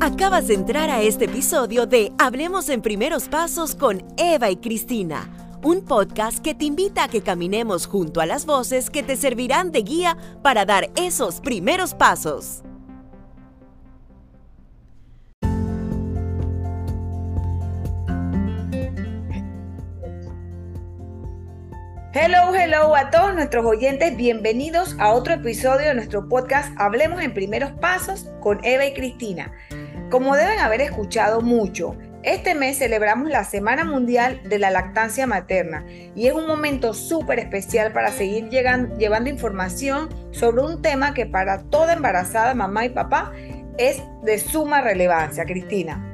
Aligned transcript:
Acabas 0.00 0.48
de 0.48 0.54
entrar 0.54 0.90
a 0.90 1.02
este 1.02 1.26
episodio 1.26 1.86
de 1.86 2.12
Hablemos 2.18 2.68
en 2.68 2.82
Primeros 2.82 3.28
Pasos 3.28 3.74
con 3.74 4.02
Eva 4.16 4.50
y 4.50 4.56
Cristina, 4.56 5.28
un 5.62 5.82
podcast 5.82 6.38
que 6.38 6.54
te 6.54 6.64
invita 6.64 7.04
a 7.04 7.08
que 7.08 7.22
caminemos 7.22 7.86
junto 7.86 8.20
a 8.20 8.26
las 8.26 8.46
voces 8.46 8.90
que 8.90 9.02
te 9.02 9.16
servirán 9.16 9.72
de 9.72 9.82
guía 9.82 10.16
para 10.42 10.64
dar 10.64 10.90
esos 10.96 11.40
primeros 11.40 11.94
pasos. 11.94 12.62
Hello, 22.12 22.52
hello 22.52 22.96
a 22.96 23.08
todos 23.10 23.34
nuestros 23.34 23.64
oyentes, 23.64 24.16
bienvenidos 24.16 24.96
a 24.98 25.12
otro 25.12 25.34
episodio 25.34 25.86
de 25.86 25.94
nuestro 25.94 26.28
podcast 26.28 26.74
Hablemos 26.76 27.22
en 27.22 27.32
Primeros 27.32 27.70
Pasos 27.70 28.28
con 28.40 28.58
Eva 28.64 28.84
y 28.84 28.94
Cristina. 28.94 29.52
Como 30.10 30.34
deben 30.34 30.58
haber 30.58 30.80
escuchado 30.80 31.40
mucho, 31.40 31.96
este 32.24 32.56
mes 32.56 32.78
celebramos 32.78 33.30
la 33.30 33.44
Semana 33.44 33.84
Mundial 33.84 34.40
de 34.42 34.58
la 34.58 34.72
Lactancia 34.72 35.28
Materna 35.28 35.84
y 36.16 36.26
es 36.26 36.32
un 36.32 36.48
momento 36.48 36.94
súper 36.94 37.38
especial 37.38 37.92
para 37.92 38.10
seguir 38.10 38.48
llevando 38.48 39.30
información 39.30 40.08
sobre 40.32 40.62
un 40.62 40.82
tema 40.82 41.14
que 41.14 41.26
para 41.26 41.62
toda 41.70 41.92
embarazada, 41.92 42.54
mamá 42.54 42.86
y 42.86 42.88
papá, 42.88 43.30
es 43.78 44.02
de 44.24 44.36
suma 44.40 44.80
relevancia. 44.80 45.44
Cristina. 45.44 46.04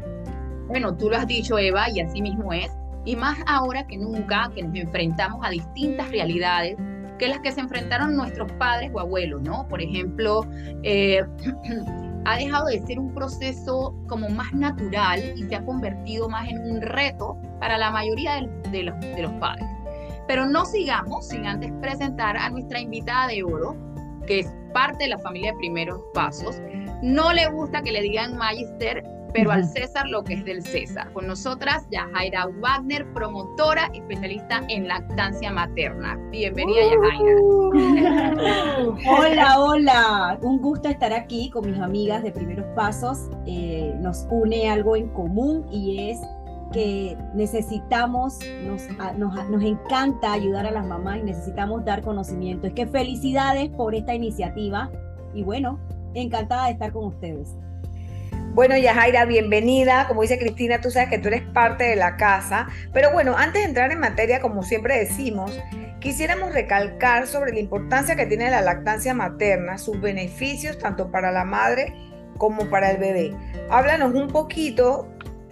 Bueno, 0.67 0.95
tú 0.95 1.09
lo 1.09 1.17
has 1.17 1.27
dicho, 1.27 1.59
Eva, 1.59 1.89
y 1.89 2.01
así 2.01 2.21
mismo 2.21 2.53
es. 2.53 2.71
Y 3.07 3.17
más 3.17 3.39
ahora 3.47 3.87
que 3.87 3.97
nunca, 3.97 4.51
que 4.55 4.63
nos 4.63 4.77
enfrentamos 4.77 5.41
a 5.43 5.49
distintas 5.49 6.11
realidades 6.11 6.77
que 7.19 7.29
las 7.29 7.41
que 7.41 7.53
se 7.53 7.61
enfrentaron 7.61 8.17
nuestros 8.17 8.51
padres 8.53 8.91
o 8.93 9.01
abuelos, 9.01 9.41
¿no? 9.43 9.67
Por 9.69 9.81
ejemplo, 9.81 10.43
eh, 10.83 11.23
ha 12.25 12.37
dejado 12.37 12.67
de 12.67 12.81
ser 12.87 12.99
un 12.99 13.15
proceso 13.15 13.95
como 14.09 14.29
más 14.29 14.53
natural 14.53 15.21
y 15.37 15.45
se 15.45 15.55
ha 15.55 15.65
convertido 15.65 16.29
más 16.29 16.49
en 16.49 16.59
un 16.71 16.83
reto 16.83 17.39
para 17.61 17.79
la 17.79 17.91
mayoría 17.91 18.35
de, 18.71 18.83
los, 18.83 19.01
de 19.01 19.23
los 19.23 19.33
padres. 19.35 19.67
Pero 20.27 20.45
no 20.45 20.65
sigamos 20.65 21.29
sin 21.29 21.47
antes 21.47 21.73
presentar 21.81 22.37
a 22.37 22.51
nuestra 22.51 22.81
invitada 22.81 23.29
de 23.29 23.45
oro, 23.45 23.77
que 24.27 24.41
es 24.41 24.53
parte 24.75 25.05
de 25.05 25.11
la 25.11 25.19
familia 25.19 25.53
de 25.53 25.59
primeros 25.59 26.01
pasos. 26.13 26.61
No 27.03 27.33
le 27.33 27.47
gusta 27.47 27.81
que 27.83 27.93
le 27.93 28.03
digan 28.03 28.37
Magister, 28.37 29.05
pero 29.33 29.51
al 29.51 29.65
César 29.65 30.09
lo 30.09 30.25
que 30.25 30.35
es 30.35 30.45
del 30.45 30.63
César. 30.63 31.13
Con 31.13 31.27
nosotras, 31.27 31.87
Yajaira 31.91 32.47
Wagner, 32.61 33.07
promotora, 33.13 33.91
especialista 33.93 34.63
en 34.69 34.89
lactancia 34.89 35.53
materna. 35.53 36.17
Bienvenida, 36.31 36.81
Yajaira. 36.83 37.37
hola, 39.11 39.61
hola. 39.61 40.39
Un 40.43 40.61
gusto 40.61 40.89
estar 40.89 41.13
aquí 41.13 41.51
con 41.51 41.71
mis 41.71 41.79
amigas 41.79 42.23
de 42.23 42.33
Primeros 42.33 42.67
Pasos. 42.75 43.31
Eh, 43.47 43.95
nos 44.01 44.27
une 44.31 44.69
algo 44.71 44.97
en 44.97 45.09
común 45.09 45.67
y 45.71 46.11
es 46.11 46.21
que 46.73 47.17
necesitamos, 47.35 48.39
nos, 48.65 48.83
nos, 49.17 49.49
nos, 49.49 49.63
encanta 49.63 50.33
ayudar 50.33 50.67
a 50.67 50.71
las 50.71 50.85
mamás 50.85 51.19
y 51.19 51.23
necesitamos 51.23 51.85
dar 51.85 52.03
conocimiento. 52.03 52.67
Es 52.67 52.75
que 52.75 52.87
felicidades 52.87 53.71
por 53.71 53.95
esta 53.95 54.15
iniciativa 54.15 54.91
y 55.33 55.43
bueno, 55.43 55.79
encantada 56.15 56.67
de 56.67 56.73
estar 56.73 56.93
con 56.93 57.07
ustedes. 57.07 57.55
Bueno, 58.57 58.77
Yajaira, 58.77 59.27
bienvenida. 59.27 60.09
Como 60.09 60.23
dice 60.23 60.39
Cristina, 60.39 60.81
tú 60.81 60.91
sabes 60.91 61.11
que 61.11 61.19
tú 61.19 61.29
eres 61.29 61.43
parte 61.43 61.85
de 61.85 61.97
la 61.97 62.17
casa. 62.17 62.69
Pero 62.93 63.13
bueno, 63.13 63.37
antes 63.37 63.63
de 63.63 63.69
entrar 63.69 63.93
en 63.93 64.01
materia, 64.01 64.41
como 64.41 64.63
siempre 64.63 64.99
decimos, 64.99 65.61
quisiéramos 66.01 66.55
recalcar 66.55 67.27
sobre 67.27 67.53
la 67.53 67.61
importancia 67.61 68.17
que 68.17 68.25
tiene 68.25 68.51
la 68.51 68.63
lactancia 68.63 69.13
materna, 69.13 69.77
sus 69.77 70.01
beneficios 70.01 70.79
tanto 70.79 71.11
para 71.11 71.33
la 71.33 71.45
madre 71.45 71.95
como 72.39 72.71
para 72.71 72.91
el 72.93 72.97
bebé. 72.97 73.35
Háblanos 73.69 74.15
un 74.15 74.29
poquito 74.29 75.07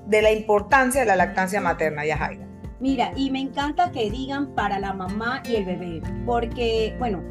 de 0.06 0.22
la 0.22 0.32
importancia 0.32 1.00
de 1.00 1.06
la 1.06 1.16
lactancia 1.16 1.60
materna, 1.60 2.06
Yajaira. 2.06 2.46
Mira, 2.80 3.12
y 3.16 3.30
me 3.30 3.40
encanta 3.40 3.90
que 3.90 4.10
digan 4.10 4.54
para 4.54 4.78
la 4.78 4.92
mamá 4.92 5.42
y 5.46 5.56
el 5.56 5.64
bebé, 5.64 6.02
porque, 6.26 6.94
bueno, 6.98 7.22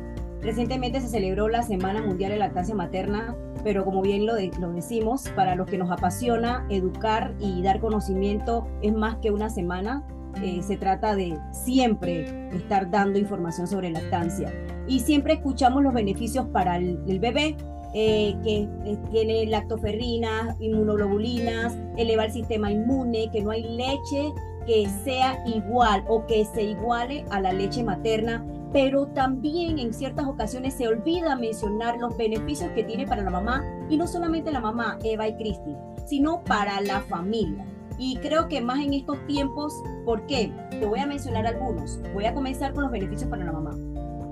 recientemente 0.42 1.02
se 1.02 1.08
celebró 1.08 1.48
la 1.48 1.64
Semana 1.64 2.02
Mundial 2.02 2.32
de 2.32 2.38
Lactancia 2.38 2.76
Materna 2.76 3.36
pero 3.64 3.86
como 3.86 4.02
bien 4.02 4.26
lo, 4.26 4.34
lo, 4.60 4.74
decimos, 4.74 5.30
para 5.36 5.56
los 5.56 5.68
que 5.68 5.78
nos 5.78 5.92
apasiona 5.92 6.66
educar 6.70 7.34
y 7.40 7.62
dar 7.62 7.80
conocimiento 7.80 8.68
es 8.82 8.94
más 8.94 9.18
que 9.18 9.32
una 9.32 9.50
semana. 9.50 10.04
Eh, 10.42 10.62
se 10.64 10.78
trata 10.78 11.16
de 11.16 11.38
siempre 11.52 12.50
estar 12.56 12.90
dando 12.90 13.20
información 13.20 13.68
sobre 13.68 13.92
lactancia. 13.92 14.52
Y 14.88 15.00
siempre 15.00 15.34
escuchamos 15.34 15.84
los 15.84 15.94
beneficios 15.94 16.48
para 16.48 16.78
el, 16.78 17.20
bebé, 17.20 17.56
eh, 17.94 18.36
que 18.44 18.68
eh, 18.86 18.98
tiene 19.12 19.46
lactoferrinas, 19.46 20.60
inmunoglobulinas, 20.60 21.78
eleva 21.98 22.26
el 22.26 22.32
sistema 22.32 22.72
inmune, 22.72 23.30
que 23.32 23.44
no 23.44 23.52
hay 23.52 23.64
leche 23.64 24.34
que 24.66 24.88
sea 25.04 25.44
igual 25.46 26.04
o 26.08 26.26
que 26.26 26.46
se 26.46 26.64
iguale 26.64 27.26
a 27.30 27.42
la 27.42 27.54
leche 27.54 27.84
materna 27.84 28.46
pero 28.74 29.06
también 29.08 29.78
en 29.78 29.94
ciertas 29.94 30.26
ocasiones 30.26 30.74
se 30.74 30.88
olvida 30.88 31.36
mencionar 31.36 31.98
los 32.00 32.18
beneficios 32.18 32.72
que 32.72 32.84
tiene 32.84 33.06
para 33.06 33.24
la 33.24 33.30
mamá, 33.30 33.64
y 33.90 33.98
no 33.98 34.08
solamente 34.08 34.52
la 34.52 34.60
mamá, 34.60 34.98
Eva 35.04 35.28
y 35.28 35.36
Cristi, 35.36 35.76
sino 36.06 36.44
para 36.44 36.82
la 36.82 37.02
familia. 37.02 37.66
Y 38.00 38.18
creo 38.18 38.48
que 38.48 38.60
más 38.60 38.80
en 38.80 38.94
estos 38.94 39.24
tiempos, 39.28 39.74
¿por 40.04 40.26
qué? 40.26 40.52
Te 40.72 40.86
voy 40.88 41.00
a 41.00 41.06
mencionar 41.06 41.46
algunos. 41.46 42.02
Voy 42.14 42.26
a 42.26 42.34
comenzar 42.34 42.74
con 42.74 42.84
los 42.84 42.92
beneficios 42.92 43.30
para 43.30 43.46
la 43.46 43.52
mamá. 43.52 43.72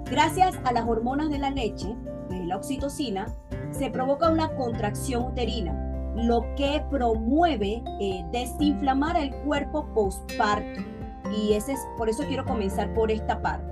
Gracias 0.10 0.60
a 0.64 0.74
las 0.74 0.88
hormonas 0.88 1.30
de 1.30 1.38
la 1.38 1.52
leche, 1.52 1.96
la 2.52 2.58
oxitocina, 2.58 3.28
se 3.72 3.90
provoca 3.90 4.30
una 4.30 4.54
contracción 4.56 5.24
uterina, 5.24 5.74
lo 6.16 6.44
que 6.56 6.84
promueve 6.90 7.84
eh, 8.02 8.26
desinflamar 8.32 9.16
el 9.18 9.34
cuerpo 9.44 9.86
postparto. 9.94 10.82
Y 11.32 11.54
ese 11.54 11.74
es, 11.74 11.80
por 11.98 12.10
eso 12.10 12.24
quiero 12.28 12.44
comenzar 12.44 12.94
por 12.94 13.12
esta 13.12 13.42
parte. 13.42 13.71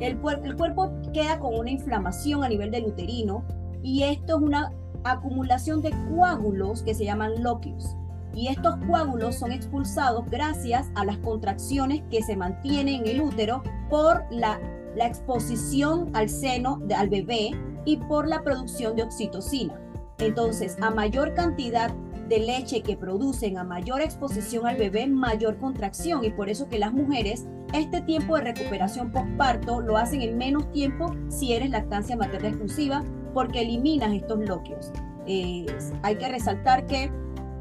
El, 0.00 0.18
cuerpo 0.18 0.90
queda 1.12 1.38
con 1.38 1.58
una 1.58 1.70
inflamación 1.70 2.42
a 2.42 2.48
nivel 2.48 2.70
del 2.70 2.86
uterino 2.86 3.44
y 3.82 4.02
esto 4.02 4.36
es 4.36 4.42
una 4.42 4.72
acumulación 5.04 5.82
de 5.82 5.90
coágulos 6.10 6.82
que 6.82 6.94
se 6.94 7.04
llaman 7.04 7.42
loquios. 7.42 7.96
Y 8.34 8.48
estos 8.48 8.76
coágulos 8.86 9.36
son 9.36 9.52
expulsados 9.52 10.24
gracias 10.30 10.90
a 10.94 11.04
las 11.04 11.18
contracciones 11.18 12.02
que 12.10 12.22
se 12.22 12.36
mantienen 12.36 13.02
en 13.02 13.08
el 13.08 13.20
útero 13.20 13.62
por 13.90 14.24
la, 14.30 14.58
la 14.96 15.06
exposición 15.06 16.10
al 16.14 16.28
seno 16.28 16.80
al 16.96 17.10
bebé 17.10 17.50
y 17.84 17.98
por 17.98 18.26
la 18.26 18.42
producción 18.42 18.96
de 18.96 19.02
oxitocina. 19.02 19.78
Entonces, 20.18 20.76
a 20.80 20.90
mayor 20.90 21.34
cantidad 21.34 21.92
de 22.28 22.38
leche 22.38 22.82
que 22.82 22.96
producen, 22.96 23.58
a 23.58 23.64
mayor 23.64 24.00
exposición 24.00 24.66
al 24.66 24.76
bebé, 24.76 25.06
mayor 25.06 25.58
contracción. 25.58 26.24
Y 26.24 26.30
por 26.30 26.48
eso 26.48 26.68
que 26.68 26.78
las 26.78 26.92
mujeres 26.92 27.46
este 27.72 28.02
tiempo 28.02 28.36
de 28.36 28.52
recuperación 28.52 29.10
postparto 29.10 29.80
lo 29.80 29.96
hacen 29.96 30.22
en 30.22 30.36
menos 30.36 30.70
tiempo 30.72 31.14
si 31.28 31.52
eres 31.52 31.70
lactancia 31.70 32.16
materna 32.16 32.48
exclusiva 32.48 33.02
porque 33.32 33.62
eliminas 33.62 34.12
estos 34.12 34.38
bloqueos. 34.38 34.92
Eh, 35.26 35.66
hay 36.02 36.16
que 36.16 36.28
resaltar 36.28 36.86
que 36.86 37.10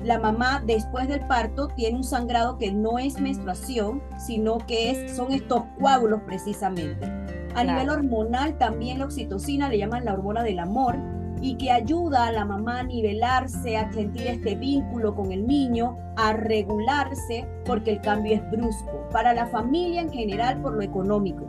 la 0.03 0.19
mamá 0.19 0.63
después 0.65 1.07
del 1.07 1.25
parto 1.27 1.67
tiene 1.69 1.97
un 1.97 2.03
sangrado 2.03 2.57
que 2.57 2.71
no 2.71 2.97
es 2.97 3.19
menstruación, 3.21 4.01
sino 4.17 4.57
que 4.57 4.91
es, 4.91 5.15
son 5.15 5.31
estos 5.31 5.63
coágulos 5.79 6.21
precisamente. 6.25 7.05
A 7.53 7.63
nivel 7.63 7.89
hormonal 7.89 8.57
también 8.57 8.99
la 8.99 9.05
oxitocina 9.05 9.69
le 9.69 9.77
llaman 9.77 10.05
la 10.05 10.13
hormona 10.13 10.43
del 10.43 10.59
amor 10.59 10.97
y 11.41 11.55
que 11.55 11.71
ayuda 11.71 12.27
a 12.27 12.31
la 12.31 12.45
mamá 12.45 12.79
a 12.79 12.83
nivelarse, 12.83 13.75
a 13.75 13.91
sentir 13.91 14.27
este 14.27 14.55
vínculo 14.55 15.15
con 15.15 15.31
el 15.31 15.47
niño, 15.47 15.97
a 16.15 16.33
regularse, 16.33 17.47
porque 17.65 17.91
el 17.91 18.01
cambio 18.01 18.35
es 18.35 18.51
brusco. 18.51 19.07
Para 19.11 19.33
la 19.33 19.47
familia 19.47 20.01
en 20.01 20.11
general, 20.11 20.61
por 20.61 20.73
lo 20.73 20.81
económico. 20.81 21.47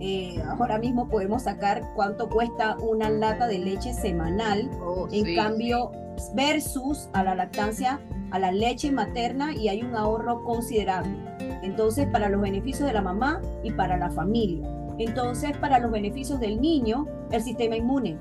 Eh, 0.00 0.40
ahora 0.48 0.78
mismo 0.78 1.08
podemos 1.08 1.42
sacar 1.42 1.82
cuánto 1.94 2.28
cuesta 2.28 2.76
una 2.78 3.10
lata 3.10 3.46
de 3.46 3.58
leche 3.58 3.92
semanal, 3.92 4.70
oh, 4.80 5.08
en 5.12 5.34
cambio, 5.34 5.90
versus 6.34 7.08
a 7.12 7.22
la 7.22 7.34
lactancia, 7.34 8.00
a 8.30 8.38
la 8.38 8.52
leche 8.52 8.90
materna, 8.92 9.54
y 9.54 9.68
hay 9.68 9.82
un 9.82 9.94
ahorro 9.94 10.42
considerable. 10.44 11.16
Entonces, 11.62 12.06
para 12.06 12.28
los 12.28 12.40
beneficios 12.40 12.86
de 12.86 12.94
la 12.94 13.02
mamá 13.02 13.42
y 13.62 13.72
para 13.72 13.96
la 13.98 14.10
familia. 14.10 14.66
Entonces, 14.98 15.56
para 15.58 15.78
los 15.78 15.90
beneficios 15.90 16.40
del 16.40 16.60
niño, 16.60 17.06
el 17.30 17.42
sistema 17.42 17.76
inmune, 17.76 18.18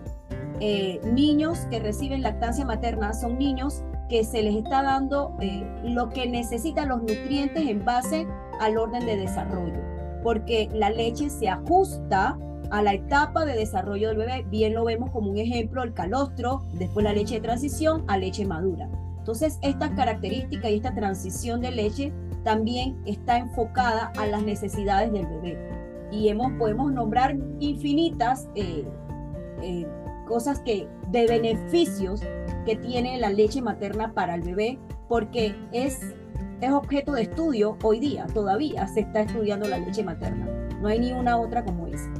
eh, 0.59 1.00
niños 1.13 1.59
que 1.69 1.80
reciben 1.80 2.21
lactancia 2.21 2.65
materna 2.65 3.13
son 3.13 3.38
niños 3.38 3.83
que 4.09 4.24
se 4.24 4.42
les 4.42 4.56
está 4.56 4.83
dando 4.83 5.36
eh, 5.42 5.63
lo 5.83 6.09
que 6.09 6.27
necesitan 6.27 6.89
los 6.89 7.01
nutrientes 7.01 7.68
en 7.68 7.83
base 7.83 8.25
al 8.59 8.77
orden 8.77 9.06
de 9.06 9.18
desarrollo, 9.18 9.81
porque 10.24 10.69
la 10.74 10.89
leche 10.89 11.30
se 11.30 11.50
ajusta 11.50 12.38
a 12.71 12.81
la 12.81 12.94
etapa 12.94 13.45
de 13.45 13.54
desarrollo 13.54 14.09
del 14.09 14.18
bebé. 14.18 14.45
Bien 14.50 14.74
lo 14.74 14.86
vemos 14.86 15.12
como 15.12 15.30
un 15.30 15.38
ejemplo 15.38 15.83
el 15.83 15.94
calostro, 15.94 16.63
después 16.74 17.04
la 17.04 17.13
leche 17.13 17.36
de 17.36 17.42
transición 17.42 18.04
a 18.07 18.18
leche 18.18 18.45
madura. 18.45 18.89
Entonces, 19.19 19.59
esta 19.62 19.94
característica 19.94 20.69
y 20.69 20.77
esta 20.77 20.95
transición 20.95 21.59
de 21.59 21.71
leche 21.71 22.13
también 22.44 22.98
está 23.06 23.38
enfocada 23.38 24.13
a 24.18 24.25
las 24.25 24.44
necesidades 24.44 25.12
del 25.12 25.27
bebé. 25.27 25.57
Y 26.12 26.30
hemos, 26.30 26.54
podemos 26.54 26.94
nombrar 26.94 27.36
infinitas 27.59 28.48
eh, 28.56 28.86
cosas 30.28 30.60
que 30.60 30.88
de 31.10 31.26
beneficios 31.26 32.22
que 32.66 32.76
tiene 32.76 33.18
la 33.18 33.30
leche 33.30 33.62
materna 33.62 34.14
para 34.14 34.36
el 34.36 34.42
bebé, 34.42 34.78
porque 35.08 35.56
es, 35.72 36.16
es 36.62 36.72
objeto 36.72 37.14
de 37.14 37.24
estudio 37.24 37.78
hoy 37.82 38.00
día, 38.00 38.28
todavía 38.34 38.88
se 38.88 39.02
está 39.02 39.22
estudiando 39.22 39.68
la 39.68 39.80
leche 39.80 40.04
materna. 40.04 40.46
No 40.82 40.90
hay 40.90 41.00
ni 41.00 41.12
una 41.14 41.38
otra 41.38 41.64
como 41.64 41.88
esa. 41.88 42.12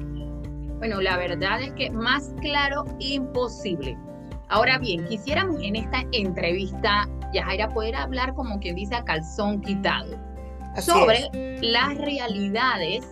Bueno, 0.80 1.02
la 1.02 1.18
verdad 1.18 1.62
es 1.62 1.72
que 1.74 1.90
más 1.90 2.34
claro 2.42 2.86
imposible. 3.00 3.98
Ahora 4.50 4.78
bien, 4.78 5.06
quisiéramos 5.06 5.62
en 5.62 5.76
esta 5.76 6.04
entrevista, 6.12 7.10
Yajaira, 7.34 7.70
poder 7.70 7.96
hablar 7.96 8.34
como 8.34 8.60
quien 8.60 8.76
dice 8.76 8.96
a 8.96 9.04
calzón 9.04 9.62
quitado 9.62 10.16
sobre 10.80 11.30
las 11.62 11.98
realidades, 11.98 13.06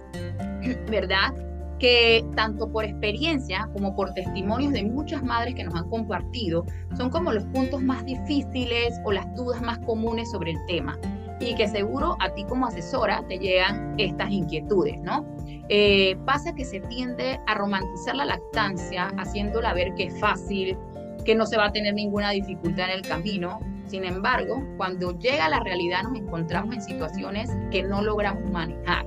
¿verdad? 0.90 1.34
Que 1.80 2.26
tanto 2.36 2.72
por 2.72 2.86
experiencia 2.86 3.70
como 3.74 3.96
por 3.96 4.14
testimonios 4.14 4.74
de 4.74 4.84
muchas 4.84 5.24
madres 5.24 5.56
que 5.56 5.64
nos 5.64 5.76
han 5.76 5.90
compartido, 5.90 6.66
son 6.98 7.10
como 7.10 7.32
los 7.32 7.46
puntos 7.46 7.82
más 7.82 8.06
difíciles 8.06 9.00
o 9.04 9.12
las 9.12 9.34
dudas 9.36 9.62
más 9.62 9.80
comunes 9.80 10.32
sobre 10.32 10.52
el 10.52 10.66
tema 10.68 10.98
y 11.40 11.54
que 11.56 11.68
seguro 11.68 12.16
a 12.20 12.30
ti 12.30 12.46
como 12.46 12.68
asesora 12.68 13.24
te 13.28 13.38
llegan 13.38 13.96
estas 13.98 14.32
inquietudes, 14.32 15.00
¿no? 15.02 15.26
Eh, 15.70 16.16
pasa 16.26 16.54
que 16.54 16.64
se 16.64 16.80
tiende 16.80 17.40
a 17.48 17.56
romantizar 17.56 18.16
la 18.16 18.26
lactancia 18.26 19.12
haciéndola 19.18 19.74
ver 19.74 19.94
que 19.96 20.06
es 20.06 20.20
fácil, 20.20 20.78
que 21.26 21.36
no 21.36 21.46
se 21.46 21.58
va 21.58 21.66
a 21.66 21.72
tener 21.72 21.94
ninguna 21.94 22.32
dificultad 22.32 22.86
en 22.86 23.00
el 23.00 23.02
camino. 23.02 23.60
Sin 23.88 24.06
embargo, 24.06 24.64
cuando 24.78 25.18
llega 25.20 25.50
la 25.50 25.60
realidad 25.60 26.04
nos 26.04 26.16
encontramos 26.16 26.76
en 26.76 26.82
situaciones 26.82 27.50
que 27.72 27.84
no 27.84 28.02
logramos 28.02 28.50
manejar 28.52 29.06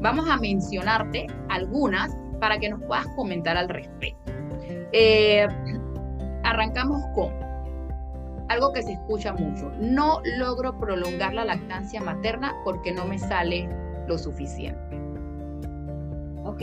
Vamos 0.00 0.28
a 0.30 0.38
mencionarte 0.38 1.26
algunas 1.50 2.16
para 2.40 2.58
que 2.58 2.70
nos 2.70 2.82
puedas 2.84 3.06
comentar 3.08 3.56
al 3.56 3.68
respecto. 3.68 4.32
Eh, 4.92 5.46
arrancamos 6.42 7.02
con 7.14 7.30
algo 8.48 8.72
que 8.72 8.82
se 8.82 8.92
escucha 8.92 9.34
mucho. 9.34 9.70
No 9.78 10.22
logro 10.38 10.78
prolongar 10.78 11.34
la 11.34 11.44
lactancia 11.44 12.00
materna 12.00 12.54
porque 12.64 12.92
no 12.92 13.04
me 13.04 13.18
sale 13.18 13.68
lo 14.08 14.16
suficiente. 14.16 14.80
Ok, 16.44 16.62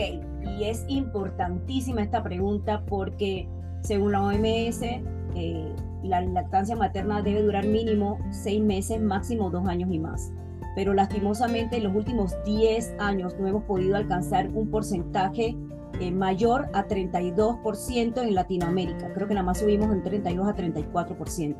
y 0.57 0.63
es 0.63 0.83
importantísima 0.87 2.01
esta 2.01 2.23
pregunta 2.23 2.83
porque 2.87 3.47
según 3.81 4.13
la 4.13 4.23
OMS, 4.23 4.81
eh, 4.81 5.75
la 6.03 6.21
lactancia 6.21 6.75
materna 6.75 7.21
debe 7.21 7.43
durar 7.43 7.65
mínimo 7.65 8.17
seis 8.31 8.61
meses, 8.61 8.99
máximo 8.99 9.51
dos 9.51 9.67
años 9.67 9.89
y 9.91 9.99
más 9.99 10.31
pero 10.77 10.93
lastimosamente 10.93 11.77
en 11.77 11.85
los 11.85 11.95
últimos 11.95 12.35
10 12.45 12.97
años 12.99 13.33
no 13.39 13.47
hemos 13.47 13.63
podido 13.63 13.95
alcanzar 13.95 14.47
un 14.53 14.69
porcentaje 14.69 15.57
eh, 15.99 16.11
mayor 16.11 16.67
a 16.71 16.87
32% 16.87 18.21
en 18.21 18.35
Latinoamérica. 18.35 19.11
Creo 19.11 19.27
que 19.27 19.33
nada 19.33 19.43
más 19.43 19.57
subimos 19.57 19.91
en 19.91 20.03
32 20.03 20.47
a 20.47 20.55
34%. 20.55 21.55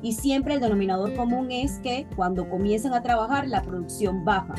Y 0.00 0.14
siempre 0.14 0.54
el 0.54 0.60
denominador 0.60 1.14
común 1.14 1.50
es 1.50 1.80
que 1.80 2.06
cuando 2.16 2.48
comienzan 2.48 2.94
a 2.94 3.02
trabajar 3.02 3.46
la 3.46 3.60
producción 3.60 4.24
baja. 4.24 4.54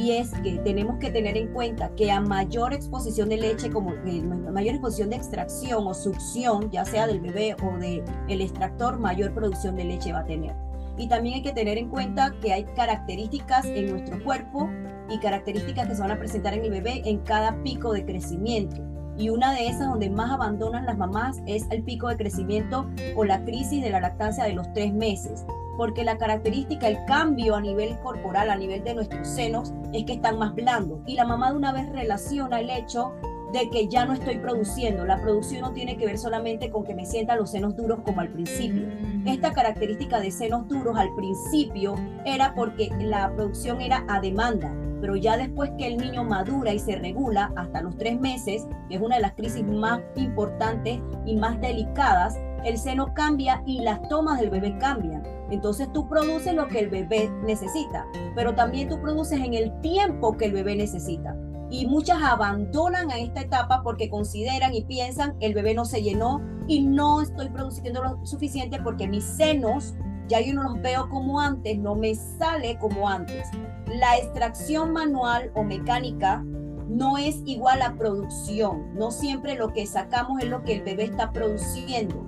Y 0.00 0.10
es 0.10 0.32
que 0.42 0.58
tenemos 0.58 0.98
que 0.98 1.10
tener 1.10 1.36
en 1.36 1.52
cuenta 1.52 1.94
que 1.94 2.10
a 2.10 2.20
mayor 2.20 2.74
exposición 2.74 3.28
de 3.28 3.36
leche, 3.36 3.70
como 3.70 3.92
eh, 3.92 4.20
mayor 4.52 4.74
exposición 4.74 5.10
de 5.10 5.16
extracción 5.16 5.86
o 5.86 5.94
succión, 5.94 6.72
ya 6.72 6.84
sea 6.84 7.06
del 7.06 7.20
bebé 7.20 7.54
o 7.62 7.78
del 7.78 8.02
el 8.28 8.40
extractor, 8.40 8.98
mayor 8.98 9.32
producción 9.32 9.76
de 9.76 9.84
leche 9.84 10.12
va 10.12 10.18
a 10.18 10.26
tener. 10.26 10.63
Y 10.96 11.08
también 11.08 11.36
hay 11.36 11.42
que 11.42 11.52
tener 11.52 11.78
en 11.78 11.88
cuenta 11.88 12.32
que 12.40 12.52
hay 12.52 12.64
características 12.64 13.64
en 13.66 13.90
nuestro 13.90 14.22
cuerpo 14.22 14.70
y 15.10 15.18
características 15.18 15.88
que 15.88 15.94
se 15.94 16.00
van 16.00 16.12
a 16.12 16.18
presentar 16.18 16.54
en 16.54 16.64
el 16.64 16.70
bebé 16.70 17.02
en 17.04 17.18
cada 17.18 17.62
pico 17.62 17.92
de 17.92 18.04
crecimiento. 18.04 18.82
Y 19.16 19.28
una 19.28 19.52
de 19.52 19.66
esas 19.66 19.88
donde 19.88 20.10
más 20.10 20.30
abandonan 20.30 20.86
las 20.86 20.98
mamás 20.98 21.40
es 21.46 21.66
el 21.70 21.82
pico 21.84 22.08
de 22.08 22.16
crecimiento 22.16 22.88
o 23.14 23.24
la 23.24 23.44
crisis 23.44 23.82
de 23.82 23.90
la 23.90 24.00
lactancia 24.00 24.44
de 24.44 24.54
los 24.54 24.72
tres 24.72 24.92
meses. 24.92 25.44
Porque 25.76 26.04
la 26.04 26.18
característica, 26.18 26.88
el 26.88 27.04
cambio 27.06 27.54
a 27.56 27.60
nivel 27.60 27.98
corporal, 28.00 28.50
a 28.50 28.56
nivel 28.56 28.84
de 28.84 28.94
nuestros 28.94 29.26
senos, 29.26 29.72
es 29.92 30.04
que 30.04 30.14
están 30.14 30.38
más 30.38 30.54
blandos. 30.54 31.00
Y 31.06 31.14
la 31.14 31.24
mamá 31.24 31.50
de 31.50 31.56
una 31.56 31.72
vez 31.72 31.88
relaciona 31.90 32.60
el 32.60 32.70
hecho 32.70 33.12
de 33.52 33.70
que 33.70 33.88
ya 33.88 34.04
no 34.04 34.12
estoy 34.12 34.38
produciendo. 34.38 35.04
La 35.04 35.20
producción 35.20 35.62
no 35.62 35.72
tiene 35.72 35.96
que 35.96 36.06
ver 36.06 36.18
solamente 36.18 36.70
con 36.70 36.84
que 36.84 36.94
me 36.94 37.06
sientan 37.06 37.38
los 37.38 37.50
senos 37.50 37.76
duros 37.76 38.00
como 38.04 38.20
al 38.20 38.28
principio. 38.28 38.88
Esta 39.26 39.54
característica 39.54 40.20
de 40.20 40.30
senos 40.30 40.68
duros 40.68 40.98
al 40.98 41.14
principio 41.14 41.94
era 42.26 42.54
porque 42.54 42.90
la 43.00 43.34
producción 43.34 43.80
era 43.80 44.04
a 44.06 44.20
demanda, 44.20 44.70
pero 45.00 45.16
ya 45.16 45.38
después 45.38 45.70
que 45.78 45.86
el 45.86 45.96
niño 45.96 46.24
madura 46.24 46.74
y 46.74 46.78
se 46.78 46.96
regula 46.96 47.50
hasta 47.56 47.80
los 47.80 47.96
tres 47.96 48.20
meses, 48.20 48.66
que 48.88 48.96
es 48.96 49.00
una 49.00 49.16
de 49.16 49.22
las 49.22 49.32
crisis 49.32 49.64
más 49.64 50.00
importantes 50.16 51.00
y 51.24 51.36
más 51.36 51.58
delicadas, 51.62 52.38
el 52.66 52.76
seno 52.76 53.14
cambia 53.14 53.62
y 53.64 53.80
las 53.80 54.06
tomas 54.08 54.38
del 54.38 54.50
bebé 54.50 54.76
cambian. 54.76 55.22
Entonces 55.50 55.90
tú 55.94 56.06
produces 56.06 56.52
lo 56.52 56.68
que 56.68 56.80
el 56.80 56.90
bebé 56.90 57.30
necesita, 57.44 58.06
pero 58.34 58.54
también 58.54 58.90
tú 58.90 59.00
produces 59.00 59.40
en 59.40 59.54
el 59.54 59.80
tiempo 59.80 60.36
que 60.36 60.46
el 60.46 60.52
bebé 60.52 60.76
necesita 60.76 61.34
y 61.80 61.86
muchas 61.86 62.22
abandonan 62.22 63.10
a 63.10 63.18
esta 63.18 63.40
etapa 63.40 63.82
porque 63.82 64.08
consideran 64.08 64.72
y 64.74 64.84
piensan 64.84 65.34
el 65.40 65.54
bebé 65.54 65.74
no 65.74 65.84
se 65.84 66.02
llenó 66.02 66.40
y 66.68 66.82
no 66.82 67.20
estoy 67.20 67.48
produciendo 67.48 68.00
lo 68.00 68.24
suficiente 68.24 68.78
porque 68.80 69.08
mis 69.08 69.24
senos 69.24 69.94
ya 70.28 70.40
yo 70.40 70.54
no 70.54 70.62
los 70.62 70.80
veo 70.80 71.08
como 71.08 71.40
antes, 71.40 71.76
no 71.76 71.96
me 71.96 72.14
sale 72.14 72.78
como 72.78 73.08
antes. 73.08 73.48
La 73.88 74.16
extracción 74.16 74.92
manual 74.92 75.50
o 75.54 75.64
mecánica 75.64 76.44
no 76.88 77.18
es 77.18 77.42
igual 77.44 77.82
a 77.82 77.96
producción, 77.96 78.94
no 78.94 79.10
siempre 79.10 79.56
lo 79.56 79.72
que 79.72 79.84
sacamos 79.84 80.42
es 80.42 80.48
lo 80.48 80.62
que 80.62 80.74
el 80.74 80.82
bebé 80.82 81.04
está 81.04 81.32
produciendo. 81.32 82.24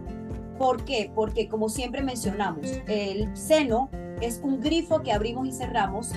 ¿Por 0.59 0.85
qué? 0.85 1.13
Porque 1.15 1.49
como 1.49 1.69
siempre 1.69 2.03
mencionamos, 2.03 2.67
el 2.89 3.35
seno 3.37 3.91
es 4.21 4.41
un 4.43 4.61
grifo 4.61 5.03
que 5.03 5.13
abrimos 5.13 5.47
y 5.47 5.53
cerramos, 5.53 6.11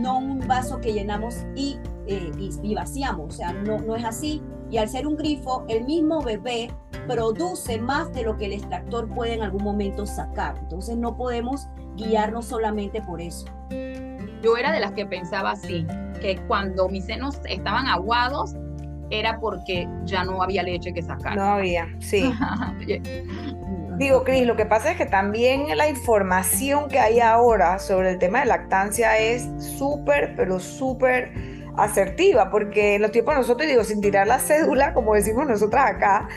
no 0.00 0.18
un 0.18 0.46
vaso 0.46 0.80
que 0.80 0.92
llenamos 0.92 1.34
y 1.56 1.76
eh, 2.08 2.32
y, 2.62 2.74
vaciamos, 2.74 3.34
o 3.34 3.36
sea, 3.36 3.52
no, 3.52 3.78
no 3.80 3.94
es 3.94 4.04
así. 4.04 4.42
Y 4.70 4.78
al 4.78 4.88
ser 4.88 5.06
un 5.06 5.16
grifo, 5.16 5.66
el 5.68 5.84
mismo 5.84 6.22
bebé 6.22 6.70
produce 7.06 7.78
más 7.78 8.12
de 8.14 8.22
lo 8.22 8.36
que 8.38 8.46
el 8.46 8.52
extractor 8.52 9.08
puede 9.08 9.34
en 9.34 9.42
algún 9.42 9.62
momento 9.62 10.06
sacar. 10.06 10.56
Entonces 10.58 10.96
no 10.96 11.16
podemos 11.16 11.68
guiarnos 11.96 12.46
solamente 12.46 13.02
por 13.02 13.20
eso. 13.20 13.46
Yo 14.42 14.56
era 14.56 14.72
de 14.72 14.80
las 14.80 14.92
que 14.92 15.04
pensaba 15.04 15.50
así, 15.50 15.86
que 16.20 16.38
cuando 16.48 16.88
mis 16.88 17.04
senos 17.04 17.40
estaban 17.44 17.86
aguados 17.86 18.54
era 19.10 19.38
porque 19.38 19.86
ya 20.04 20.24
no 20.24 20.42
había 20.42 20.62
leche 20.62 20.94
que 20.94 21.02
sacar. 21.02 21.36
No 21.36 21.44
había, 21.44 21.88
sí. 21.98 22.32
Digo, 23.98 24.22
Cris, 24.22 24.46
lo 24.46 24.56
que 24.56 24.64
pasa 24.64 24.92
es 24.92 24.96
que 24.96 25.06
también 25.06 25.76
la 25.76 25.88
información 25.88 26.88
que 26.88 27.00
hay 27.00 27.20
ahora 27.20 27.78
sobre 27.80 28.12
el 28.12 28.18
tema 28.18 28.40
de 28.40 28.46
lactancia 28.46 29.18
es 29.18 29.48
súper, 29.58 30.34
pero 30.36 30.60
súper 30.60 31.47
asertiva, 31.78 32.50
porque 32.50 32.96
en 32.96 33.02
los 33.02 33.12
tiempos 33.12 33.36
nosotros, 33.36 33.68
digo, 33.68 33.84
sin 33.84 34.00
tirar 34.00 34.26
la 34.26 34.38
cédula, 34.38 34.94
como 34.94 35.14
decimos 35.14 35.46
nosotras 35.46 35.90
acá, 35.90 36.28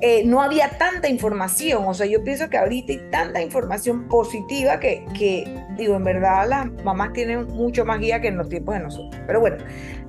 eh, 0.00 0.22
no 0.26 0.42
había 0.42 0.70
tanta 0.78 1.08
información. 1.08 1.84
O 1.86 1.94
sea, 1.94 2.06
yo 2.06 2.22
pienso 2.22 2.48
que 2.48 2.58
ahorita 2.58 2.92
hay 2.92 3.10
tanta 3.10 3.42
información 3.42 4.08
positiva 4.08 4.80
que, 4.80 5.04
que, 5.18 5.44
digo, 5.76 5.96
en 5.96 6.04
verdad 6.04 6.48
las 6.48 6.70
mamás 6.84 7.12
tienen 7.12 7.46
mucho 7.48 7.84
más 7.84 7.98
guía 7.98 8.20
que 8.20 8.28
en 8.28 8.36
los 8.36 8.48
tiempos 8.48 8.74
de 8.74 8.80
nosotros. 8.80 9.20
Pero 9.26 9.40
bueno, 9.40 9.56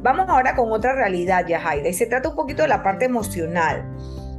vamos 0.02 0.30
ahora 0.30 0.56
con 0.56 0.72
otra 0.72 0.94
realidad, 0.94 1.46
Yajaira, 1.48 1.90
y 1.90 1.94
se 1.94 2.06
trata 2.06 2.30
un 2.30 2.36
poquito 2.36 2.62
de 2.62 2.68
la 2.68 2.84
parte 2.84 3.06
emocional. 3.06 3.86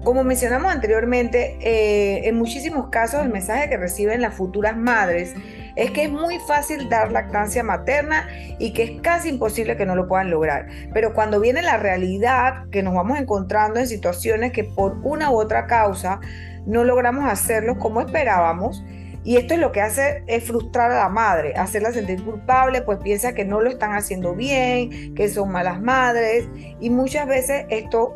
Como 0.04 0.22
mencionamos 0.22 0.72
anteriormente, 0.72 1.58
eh, 1.60 2.28
en 2.28 2.36
muchísimos 2.36 2.90
casos 2.90 3.22
el 3.22 3.28
mensaje 3.28 3.68
que 3.68 3.76
reciben 3.76 4.20
las 4.20 4.34
futuras 4.34 4.76
madres 4.76 5.34
es 5.76 5.90
que 5.90 6.04
es 6.04 6.10
muy 6.10 6.38
fácil 6.40 6.88
dar 6.88 7.12
lactancia 7.12 7.62
materna 7.62 8.26
y 8.58 8.72
que 8.72 8.82
es 8.82 9.00
casi 9.02 9.28
imposible 9.28 9.76
que 9.76 9.86
no 9.86 9.94
lo 9.94 10.08
puedan 10.08 10.30
lograr. 10.30 10.66
Pero 10.92 11.12
cuando 11.12 11.38
viene 11.38 11.62
la 11.62 11.76
realidad, 11.76 12.64
que 12.70 12.82
nos 12.82 12.94
vamos 12.94 13.18
encontrando 13.18 13.78
en 13.78 13.86
situaciones 13.86 14.52
que 14.52 14.64
por 14.64 14.98
una 15.02 15.30
u 15.30 15.38
otra 15.38 15.66
causa 15.66 16.20
no 16.64 16.82
logramos 16.82 17.30
hacerlo 17.30 17.78
como 17.78 18.00
esperábamos, 18.00 18.82
y 19.22 19.36
esto 19.38 19.54
es 19.54 19.60
lo 19.60 19.72
que 19.72 19.80
hace 19.80 20.22
es 20.28 20.44
frustrar 20.44 20.92
a 20.92 20.98
la 20.98 21.08
madre, 21.08 21.52
hacerla 21.56 21.90
sentir 21.90 22.24
culpable, 22.24 22.82
pues 22.82 22.98
piensa 23.02 23.34
que 23.34 23.44
no 23.44 23.60
lo 23.60 23.68
están 23.68 23.92
haciendo 23.92 24.36
bien, 24.36 25.14
que 25.16 25.28
son 25.28 25.50
malas 25.50 25.80
madres, 25.80 26.48
y 26.80 26.90
muchas 26.90 27.26
veces 27.26 27.66
esto 27.68 28.14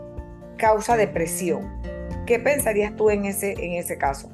causa 0.57 0.97
depresión. 0.97 1.69
¿Qué 2.27 2.39
pensarías 2.39 2.95
tú 2.95 3.11
en 3.11 3.25
ese, 3.25 3.53
en 3.53 3.73
ese 3.73 3.99
caso? 3.99 4.31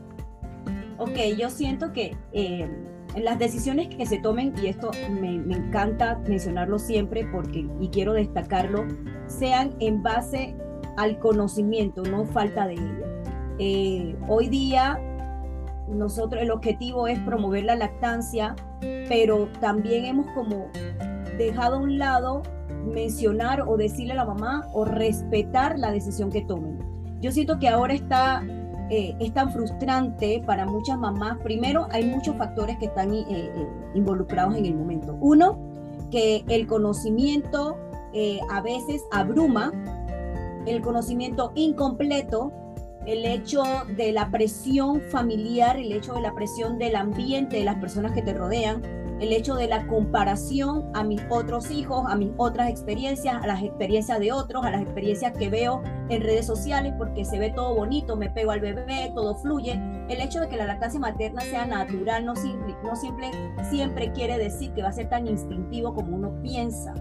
Ok, 0.99 1.16
yo 1.38 1.49
siento 1.49 1.95
que 1.95 2.14
eh, 2.35 2.68
las 3.16 3.38
decisiones 3.38 3.88
que 3.88 4.06
se 4.06 4.18
tomen, 4.18 4.52
y 4.62 4.66
esto 4.66 4.90
me, 5.11 5.35
encanta 5.35 6.20
mencionarlo 6.28 6.78
siempre 6.78 7.26
porque, 7.32 7.66
y 7.80 7.88
quiero 7.88 8.12
destacarlo, 8.12 8.85
sean 9.26 9.75
en 9.80 10.02
base 10.02 10.54
al 10.96 11.18
conocimiento, 11.18 12.02
no 12.02 12.25
falta 12.26 12.66
de 12.66 12.75
ello. 12.75 13.06
Eh, 13.58 14.16
hoy 14.28 14.49
día 14.49 15.00
nosotros 15.88 16.42
el 16.42 16.50
objetivo 16.50 17.06
es 17.06 17.18
promover 17.20 17.64
la 17.64 17.76
lactancia, 17.76 18.54
pero 19.08 19.49
también 19.61 20.04
hemos 20.04 20.26
como 20.32 20.68
dejado 21.38 21.76
a 21.76 21.78
un 21.78 21.99
lado 21.99 22.42
mencionar 22.85 23.62
o 23.66 23.76
decirle 23.76 24.12
a 24.12 24.16
la 24.16 24.25
mamá 24.25 24.68
o 24.73 24.85
respetar 24.85 25.78
la 25.78 25.90
decisión 25.90 26.30
que 26.30 26.42
tomen. 26.42 26.78
Yo 27.20 27.32
siento 27.32 27.58
que 27.58 27.68
ahora 27.68 27.94
está 27.94 28.42
eh, 28.90 29.14
es 29.19 29.33
tan 29.33 29.52
frustrante 29.52 30.43
para 30.47 30.66
muchas 30.66 30.99
mamás? 30.99 31.38
Primero, 31.43 31.88
hay 31.90 32.05
muchos 32.05 32.37
factores 32.37 32.78
que 32.78 32.87
están 32.87 33.12
involucrados 33.95 34.57
en 34.57 34.66
el 34.66 34.75
momento. 34.75 35.16
Uno, 35.21 35.59
que 36.11 36.45
el 36.49 36.66
conocimiento 36.66 37.76
a 38.50 38.62
veces 38.62 39.02
abruma, 39.12 39.73
el 40.66 40.81
conocimiento 40.81 41.52
incompleto 41.55 42.50
el 43.07 43.25
hecho 43.25 43.62
de 43.97 44.12
la 44.12 44.31
presión 44.31 45.00
familiar, 45.00 45.76
el 45.76 45.93
hecho 45.93 46.14
de 46.14 46.21
la 46.21 46.35
presión 46.35 46.78
del 46.78 46.97
ambiente, 46.97 47.59
de 47.59 47.64
las 47.64 47.76
personas 47.76 48.12
que 48.12 48.21
te 48.21 48.35
rodean, 48.35 48.83
el 49.20 49.32
hecho 49.32 49.54
de 49.54 49.66
la 49.66 49.87
comparación 49.87 50.90
a 50.94 51.02
mis 51.02 51.23
otros 51.30 51.70
hijos, 51.70 52.04
a 52.06 52.16
mis 52.16 52.30
otras 52.37 52.68
experiencias, 52.68 53.42
a 53.42 53.46
las 53.46 53.62
experiencias 53.62 54.20
de 54.20 54.32
otros, 54.32 54.64
a 54.64 54.70
las 54.70 54.82
experiencias 54.82 55.32
que 55.37 55.49
veo 55.49 55.82
en 56.08 56.23
redes 56.23 56.46
sociales, 56.46 56.92
porque 56.99 57.25
se 57.25 57.38
ve 57.38 57.50
todo 57.50 57.75
bonito, 57.75 58.16
me 58.16 58.30
pego 58.30 58.50
al 58.50 58.61
bebé, 58.61 59.12
todo 59.14 59.35
fluye. 59.37 59.80
El 60.08 60.20
hecho 60.20 60.40
de 60.40 60.49
que 60.49 60.56
la 60.56 60.66
lactancia 60.66 61.00
materna 61.00 61.40
sea 61.40 61.66
natural 61.66 62.25
no, 62.26 62.35
no 62.35 62.96
siempre, 62.96 63.30
siempre 63.70 64.12
quiere 64.12 64.38
decir 64.38 64.73
que 64.73 64.82
va 64.82 64.88
a 64.88 64.92
ser 64.92 65.08
tan 65.08 65.26
instintivo 65.26 65.94
como 65.94 66.16
uno 66.16 66.32
piensa. 66.42 66.94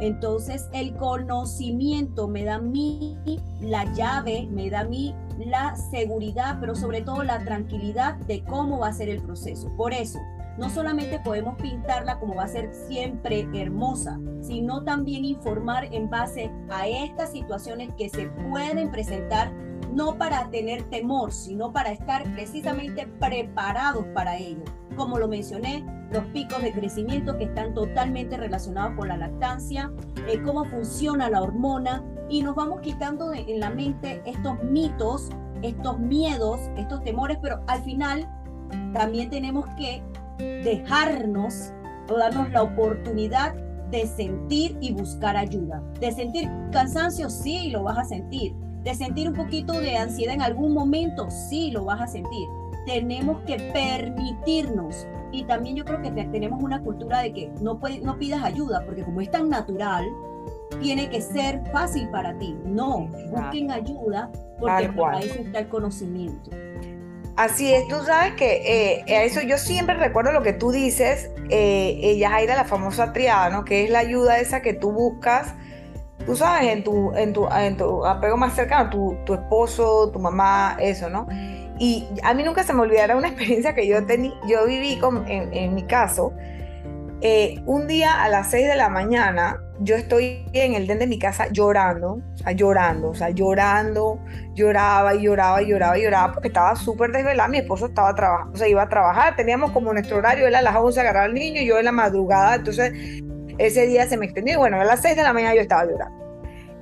Entonces 0.00 0.68
el 0.72 0.96
conocimiento 0.96 2.26
me 2.26 2.44
da 2.44 2.54
a 2.54 2.60
mí 2.60 3.18
la 3.60 3.84
llave, 3.92 4.48
me 4.50 4.70
da 4.70 4.80
a 4.80 4.84
mí 4.84 5.14
la 5.38 5.76
seguridad, 5.76 6.56
pero 6.58 6.74
sobre 6.74 7.02
todo 7.02 7.22
la 7.22 7.38
tranquilidad 7.44 8.16
de 8.26 8.42
cómo 8.44 8.78
va 8.78 8.88
a 8.88 8.92
ser 8.92 9.10
el 9.10 9.22
proceso. 9.22 9.70
Por 9.76 9.92
eso, 9.92 10.18
no 10.60 10.68
solamente 10.68 11.18
podemos 11.20 11.56
pintarla 11.56 12.20
como 12.20 12.34
va 12.34 12.44
a 12.44 12.48
ser 12.48 12.70
siempre 12.74 13.48
hermosa, 13.54 14.20
sino 14.42 14.84
también 14.84 15.24
informar 15.24 15.86
en 15.90 16.10
base 16.10 16.52
a 16.68 16.86
estas 16.86 17.32
situaciones 17.32 17.88
que 17.96 18.10
se 18.10 18.26
pueden 18.50 18.90
presentar, 18.90 19.50
no 19.94 20.18
para 20.18 20.50
tener 20.50 20.82
temor, 20.90 21.32
sino 21.32 21.72
para 21.72 21.92
estar 21.92 22.22
precisamente 22.34 23.06
preparados 23.18 24.04
para 24.14 24.36
ello. 24.36 24.62
Como 24.96 25.18
lo 25.18 25.28
mencioné, 25.28 25.82
los 26.12 26.24
picos 26.26 26.60
de 26.60 26.72
crecimiento 26.72 27.38
que 27.38 27.44
están 27.44 27.72
totalmente 27.72 28.36
relacionados 28.36 28.98
con 28.98 29.08
la 29.08 29.16
lactancia, 29.16 29.90
eh, 30.28 30.42
cómo 30.44 30.66
funciona 30.66 31.30
la 31.30 31.40
hormona, 31.40 32.04
y 32.28 32.42
nos 32.42 32.54
vamos 32.54 32.80
quitando 32.82 33.32
en 33.32 33.60
la 33.60 33.70
mente 33.70 34.22
estos 34.26 34.62
mitos, 34.62 35.30
estos 35.62 35.98
miedos, 35.98 36.60
estos 36.76 37.02
temores, 37.02 37.38
pero 37.40 37.62
al 37.66 37.82
final 37.82 38.28
también 38.92 39.30
tenemos 39.30 39.66
que 39.76 40.02
dejarnos 40.40 41.72
o 42.08 42.16
darnos 42.16 42.50
la 42.50 42.62
oportunidad 42.62 43.54
de 43.90 44.06
sentir 44.06 44.76
y 44.80 44.92
buscar 44.92 45.36
ayuda. 45.36 45.82
De 46.00 46.12
sentir 46.12 46.48
cansancio, 46.72 47.28
sí, 47.28 47.70
lo 47.70 47.82
vas 47.82 47.98
a 47.98 48.04
sentir. 48.04 48.54
De 48.82 48.94
sentir 48.94 49.28
un 49.28 49.34
poquito 49.34 49.78
de 49.80 49.96
ansiedad 49.96 50.34
en 50.34 50.42
algún 50.42 50.72
momento, 50.72 51.28
sí, 51.30 51.70
lo 51.70 51.84
vas 51.84 52.00
a 52.00 52.06
sentir. 52.06 52.48
Tenemos 52.86 53.38
que 53.46 53.56
permitirnos. 53.72 55.06
Y 55.32 55.44
también 55.44 55.76
yo 55.76 55.84
creo 55.84 56.00
que 56.02 56.10
tenemos 56.10 56.62
una 56.62 56.80
cultura 56.82 57.20
de 57.20 57.32
que 57.32 57.52
no, 57.60 57.78
no 58.02 58.18
pidas 58.18 58.42
ayuda, 58.42 58.84
porque 58.84 59.04
como 59.04 59.20
es 59.20 59.30
tan 59.30 59.48
natural, 59.48 60.06
tiene 60.80 61.10
que 61.10 61.20
ser 61.20 61.62
fácil 61.72 62.08
para 62.10 62.36
ti. 62.38 62.56
No, 62.64 63.08
busquen 63.30 63.70
ayuda 63.70 64.30
porque 64.58 64.88
para 64.88 65.18
eso 65.20 65.40
está 65.40 65.60
el 65.60 65.68
conocimiento. 65.68 66.50
Así 67.36 67.72
es, 67.72 67.88
tú 67.88 67.96
sabes 68.04 68.34
que 68.34 68.96
eh, 68.96 69.04
eso 69.24 69.40
yo 69.40 69.56
siempre 69.56 69.94
recuerdo 69.94 70.32
lo 70.32 70.42
que 70.42 70.52
tú 70.52 70.72
dices, 70.72 71.30
eh, 71.48 71.98
ella 72.02 72.30
Jaira, 72.30 72.54
la 72.54 72.64
famosa 72.64 73.12
triada, 73.12 73.48
¿no? 73.50 73.64
Que 73.64 73.84
es 73.84 73.90
la 73.90 74.00
ayuda 74.00 74.38
esa 74.38 74.60
que 74.60 74.74
tú 74.74 74.92
buscas, 74.92 75.54
tú 76.26 76.36
sabes, 76.36 76.68
en 76.68 76.84
tu, 76.84 77.14
en 77.16 77.32
tu, 77.32 77.48
en 77.48 77.76
tu 77.76 78.04
apego 78.04 78.36
más 78.36 78.54
cercano, 78.54 78.90
tu, 78.90 79.16
tu 79.24 79.34
esposo, 79.34 80.10
tu 80.10 80.18
mamá, 80.18 80.76
eso, 80.80 81.08
¿no? 81.08 81.26
Y 81.78 82.06
a 82.22 82.34
mí 82.34 82.42
nunca 82.42 82.62
se 82.62 82.74
me 82.74 82.82
olvidará 82.82 83.16
una 83.16 83.28
experiencia 83.28 83.74
que 83.74 83.86
yo, 83.86 84.04
tení, 84.04 84.34
yo 84.46 84.66
viví 84.66 84.98
con, 84.98 85.26
en, 85.30 85.52
en 85.54 85.74
mi 85.74 85.84
caso, 85.84 86.32
eh, 87.22 87.62
un 87.66 87.86
día 87.86 88.22
a 88.22 88.28
las 88.28 88.50
6 88.50 88.66
de 88.66 88.76
la 88.76 88.88
mañana, 88.88 89.62
yo 89.82 89.96
estoy 89.96 90.44
en 90.52 90.74
el 90.74 90.86
den 90.86 90.98
de 90.98 91.06
mi 91.06 91.18
casa 91.18 91.48
llorando, 91.50 92.20
o 92.34 92.36
sea, 92.36 92.52
llorando, 92.52 93.10
o 93.10 93.14
sea, 93.14 93.30
llorando, 93.30 94.20
lloraba 94.54 95.14
y 95.14 95.22
lloraba 95.22 95.62
y 95.62 95.68
lloraba 95.68 95.98
y 95.98 96.02
lloraba 96.02 96.32
porque 96.34 96.48
estaba 96.48 96.76
súper 96.76 97.12
desvelada. 97.12 97.48
Mi 97.48 97.58
esposo 97.58 97.86
estaba 97.86 98.14
trabajando, 98.14 98.52
o 98.54 98.56
sea, 98.56 98.68
iba 98.68 98.82
a 98.82 98.88
trabajar, 98.88 99.36
teníamos 99.36 99.70
como 99.70 99.92
nuestro 99.92 100.18
horario, 100.18 100.46
él 100.46 100.54
a 100.54 100.62
las 100.62 100.76
11 100.76 101.00
agarraba 101.00 101.24
al 101.24 101.34
niño 101.34 101.62
y 101.62 101.66
yo 101.66 101.78
en 101.78 101.86
la 101.86 101.92
madrugada, 101.92 102.56
entonces 102.56 102.92
ese 103.58 103.86
día 103.86 104.06
se 104.06 104.16
me 104.18 104.26
extendió 104.26 104.58
bueno, 104.58 104.80
a 104.80 104.84
las 104.84 105.00
6 105.00 105.16
de 105.16 105.22
la 105.22 105.32
mañana 105.32 105.54
yo 105.54 105.62
estaba 105.62 105.84
llorando. 105.84 106.20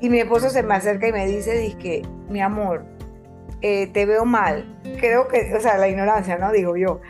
Y 0.00 0.10
mi 0.10 0.18
esposo 0.20 0.50
se 0.50 0.62
me 0.62 0.74
acerca 0.74 1.08
y 1.08 1.12
me 1.12 1.26
dice, 1.26 1.56
dice 1.56 2.02
mi 2.28 2.40
amor, 2.40 2.84
eh, 3.62 3.88
te 3.88 4.06
veo 4.06 4.24
mal. 4.24 4.78
Creo 5.00 5.28
que, 5.28 5.54
o 5.54 5.60
sea, 5.60 5.76
la 5.78 5.88
ignorancia, 5.88 6.36
¿no? 6.38 6.52
Digo 6.52 6.76
yo, 6.76 7.00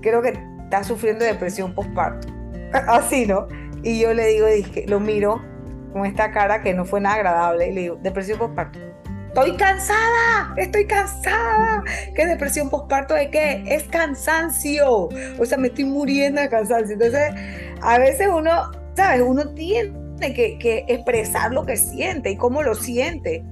creo 0.00 0.20
que 0.22 0.38
estás 0.64 0.86
sufriendo 0.86 1.24
depresión 1.24 1.74
postparto 1.74 2.28
así, 2.72 3.26
¿no? 3.26 3.48
Y 3.88 4.00
yo 4.00 4.12
le 4.12 4.26
digo, 4.26 4.46
dije, 4.46 4.84
lo 4.86 5.00
miro 5.00 5.40
con 5.94 6.04
esta 6.04 6.30
cara 6.30 6.60
que 6.60 6.74
no 6.74 6.84
fue 6.84 7.00
nada 7.00 7.14
agradable 7.16 7.68
y 7.68 7.72
le 7.72 7.80
digo, 7.80 7.96
depresión 8.02 8.38
postparto. 8.38 8.78
Estoy 9.28 9.56
cansada, 9.56 10.52
estoy 10.58 10.86
cansada. 10.86 11.82
¿Qué 12.14 12.26
depresión 12.26 12.68
postparto 12.68 13.14
de 13.14 13.30
qué? 13.30 13.64
Es 13.66 13.84
cansancio. 13.84 15.08
O 15.38 15.44
sea, 15.46 15.56
me 15.56 15.68
estoy 15.68 15.86
muriendo 15.86 16.38
de 16.38 16.50
cansancio. 16.50 16.92
Entonces, 16.92 17.32
a 17.80 17.98
veces 17.98 18.28
uno, 18.30 18.50
¿sabes? 18.94 19.22
Uno 19.22 19.48
tiene 19.54 19.90
que, 20.34 20.58
que 20.58 20.84
expresar 20.86 21.54
lo 21.54 21.64
que 21.64 21.78
siente 21.78 22.32
y 22.32 22.36
cómo 22.36 22.62
lo 22.62 22.74
siente. 22.74 23.42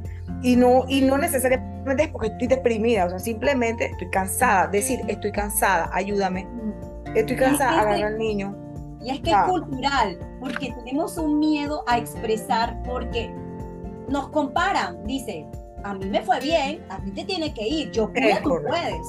Y 0.42 0.56
no, 0.56 0.84
y 0.86 1.00
no 1.00 1.16
necesariamente 1.16 2.02
es 2.02 2.08
porque 2.10 2.26
estoy 2.26 2.48
deprimida, 2.48 3.06
o 3.06 3.08
sea, 3.08 3.20
simplemente 3.20 3.86
estoy 3.86 4.10
cansada. 4.10 4.66
Decir, 4.66 5.00
estoy 5.08 5.32
cansada, 5.32 5.88
ayúdame. 5.94 6.46
Estoy 7.14 7.36
cansada, 7.36 7.80
agarra 7.80 8.08
al 8.08 8.18
niño 8.18 8.65
y 9.06 9.10
es 9.10 9.20
que 9.20 9.30
es 9.30 9.36
cultural, 9.48 10.18
porque 10.40 10.72
tenemos 10.72 11.16
un 11.16 11.38
miedo 11.38 11.84
a 11.86 11.96
expresar, 11.96 12.82
porque 12.82 13.32
nos 14.08 14.30
comparan. 14.30 15.04
Dice, 15.04 15.46
a 15.84 15.94
mí 15.94 16.06
me 16.06 16.22
fue 16.22 16.40
bien, 16.40 16.84
a 16.88 17.00
ti 17.00 17.12
te 17.12 17.24
tiene 17.24 17.54
que 17.54 17.68
ir, 17.68 17.92
yo 17.92 18.12
puedo, 18.12 18.36
tú 18.42 18.66
puedes. 18.66 19.06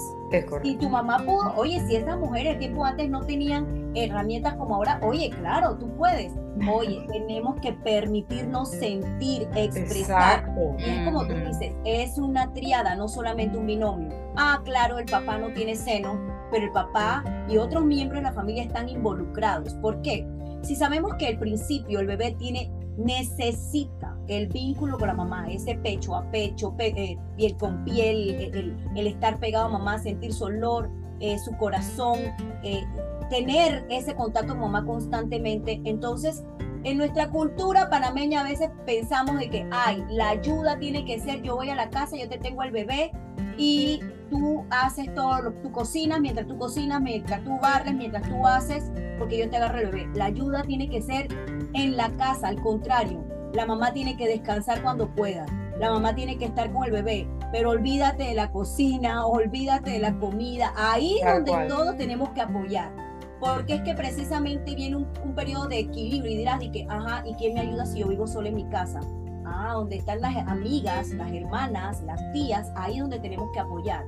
Si 0.62 0.76
tu 0.76 0.88
mamá 0.88 1.18
pudo, 1.26 1.52
oye, 1.56 1.80
si 1.88 1.96
esas 1.96 2.20
mujeres 2.20 2.60
tiempo 2.60 2.86
antes 2.86 3.10
no 3.10 3.26
tenían 3.26 3.92
herramientas 3.96 4.54
como 4.54 4.76
ahora, 4.76 5.00
oye, 5.02 5.32
claro, 5.32 5.76
tú 5.80 5.90
puedes. 5.98 6.32
Oye, 6.72 7.04
tenemos 7.12 7.60
que 7.62 7.74
permitirnos 7.74 8.70
sentir, 8.70 9.50
expresar. 9.56 10.54
Es 10.78 11.06
como 11.06 11.26
tú 11.26 11.34
dices, 11.34 11.74
es 11.86 12.20
una 12.20 12.54
triada, 12.54 12.96
no 12.96 13.08
solamente 13.08 13.58
un 13.58 13.66
binomio. 13.66 14.10
Ah, 14.36 14.62
claro, 14.64 15.00
el 15.00 15.06
papá 15.06 15.40
no 15.40 15.52
tiene 15.54 15.76
seno, 15.76 16.20
pero 16.52 16.66
el 16.66 16.72
papá 16.72 17.24
y 17.50 17.58
otros 17.58 17.86
miembros 17.86 18.20
de 18.22 18.30
la 18.30 18.34
familia 18.34 18.64
están 18.64 18.90
involucrados. 18.90 19.74
¿Por 19.76 20.02
qué? 20.02 20.28
Si 20.62 20.76
sabemos 20.76 21.16
que 21.16 21.28
al 21.28 21.40
principio 21.40 22.00
el 22.00 22.08
bebé 22.08 22.36
tiene, 22.38 22.72
necesita 22.98 24.18
el 24.28 24.48
vínculo 24.48 24.98
con 24.98 25.08
la 25.08 25.14
mamá, 25.14 25.48
ese 25.50 25.76
pecho 25.76 26.16
a 26.16 26.30
pecho, 26.32 26.76
eh, 26.80 27.18
piel 27.38 27.56
con 27.58 27.84
piel, 27.84 28.76
el, 28.96 29.08
estar 29.08 29.40
pegado 29.40 29.68
a 29.68 29.70
mamá, 29.70 30.00
sentir 30.00 30.34
su 30.34 30.46
olor, 30.46 30.90
eh, 31.20 31.38
su 31.40 31.56
corazón, 31.58 32.20
eh, 32.64 32.84
tener 33.30 33.86
ese 33.90 34.16
contacto 34.16 34.54
con 34.54 34.62
mamá 34.62 34.86
constantemente, 34.86 35.82
entonces 35.86 36.44
en 36.84 36.98
nuestra 36.98 37.30
cultura 37.30 37.90
panameña 37.90 38.42
a 38.42 38.44
veces 38.44 38.70
pensamos 38.86 39.40
de 39.40 39.50
que, 39.50 39.68
ay, 39.72 40.04
la 40.10 40.30
ayuda 40.30 40.78
tiene 40.80 41.06
que 41.06 41.20
ser, 41.20 41.42
yo 41.42 41.56
voy 41.56 41.70
a 41.70 41.76
la 41.76 41.90
casa, 41.90 42.18
yo 42.18 42.30
te 42.30 42.38
tengo 42.38 42.62
al 42.62 42.72
bebé 42.72 43.12
y 43.58 44.02
tú 44.30 44.66
haces 44.70 45.14
todo, 45.14 45.42
lo, 45.42 45.54
tú 45.54 45.72
cocinas, 45.72 46.20
mientras 46.20 46.48
tú 46.48 46.58
cocinas, 46.58 47.02
mientras 47.02 47.44
tú 47.44 47.58
barres, 47.62 47.94
mientras 47.94 48.28
tú 48.28 48.46
haces, 48.46 48.92
porque 49.18 49.40
yo 49.40 49.50
te 49.50 49.58
agarro 49.58 49.80
el 49.80 49.88
bebé. 49.88 50.10
La 50.14 50.26
ayuda 50.26 50.64
tiene 50.64 50.90
que 50.90 51.02
ser 51.02 51.28
en 51.74 51.98
la 51.98 52.10
casa, 52.18 52.48
al 52.48 52.62
contrario, 52.62 53.24
la 53.54 53.66
mamá 53.66 53.94
tiene 53.94 54.18
que 54.18 54.28
descansar 54.28 54.82
cuando 54.82 55.08
pueda, 55.16 55.46
la 55.80 55.92
mamá 55.92 56.16
tiene 56.16 56.38
que 56.38 56.46
estar 56.46 56.72
con 56.72 56.86
el 56.86 56.92
bebé, 56.92 57.28
pero 57.52 57.72
olvídate 57.72 58.24
de 58.24 58.34
la 58.34 58.52
cocina, 58.52 59.26
olvídate 59.26 59.92
de 59.92 60.00
la 60.00 60.18
comida, 60.20 60.74
ahí 60.76 61.20
es 61.20 61.46
donde 61.46 61.68
todos 61.68 61.98
tenemos 61.98 62.30
que 62.30 62.42
apoyar 62.42 63.08
porque 63.40 63.76
es 63.76 63.82
que 63.82 63.94
precisamente 63.94 64.76
viene 64.76 64.96
un, 64.96 65.08
periodo 65.36 65.68
de 65.68 65.80
equilibrio 65.80 66.32
y 66.32 66.38
dirás 66.38 66.60
de 66.60 66.72
que, 66.72 66.88
ajá, 66.90 67.24
¿y 67.26 67.36
quién 67.36 67.54
me 67.54 67.62
ayuda 67.62 67.86
si 67.86 68.00
yo 68.00 68.08
vivo 68.08 68.26
solo 68.26 68.48
en 68.48 68.56
mi 68.56 68.66
casa? 68.70 69.00
Ah, 69.46 69.74
donde 69.74 69.98
están 69.98 70.22
las 70.22 70.36
amigas, 70.48 71.10
las 71.12 71.32
hermanas, 71.32 72.02
las 72.02 72.20
tías, 72.34 72.72
ahí 72.76 72.96
es 72.96 73.02
donde 73.02 73.20
tenemos 73.20 73.50
que 73.54 73.60
apoyar. 73.60 74.04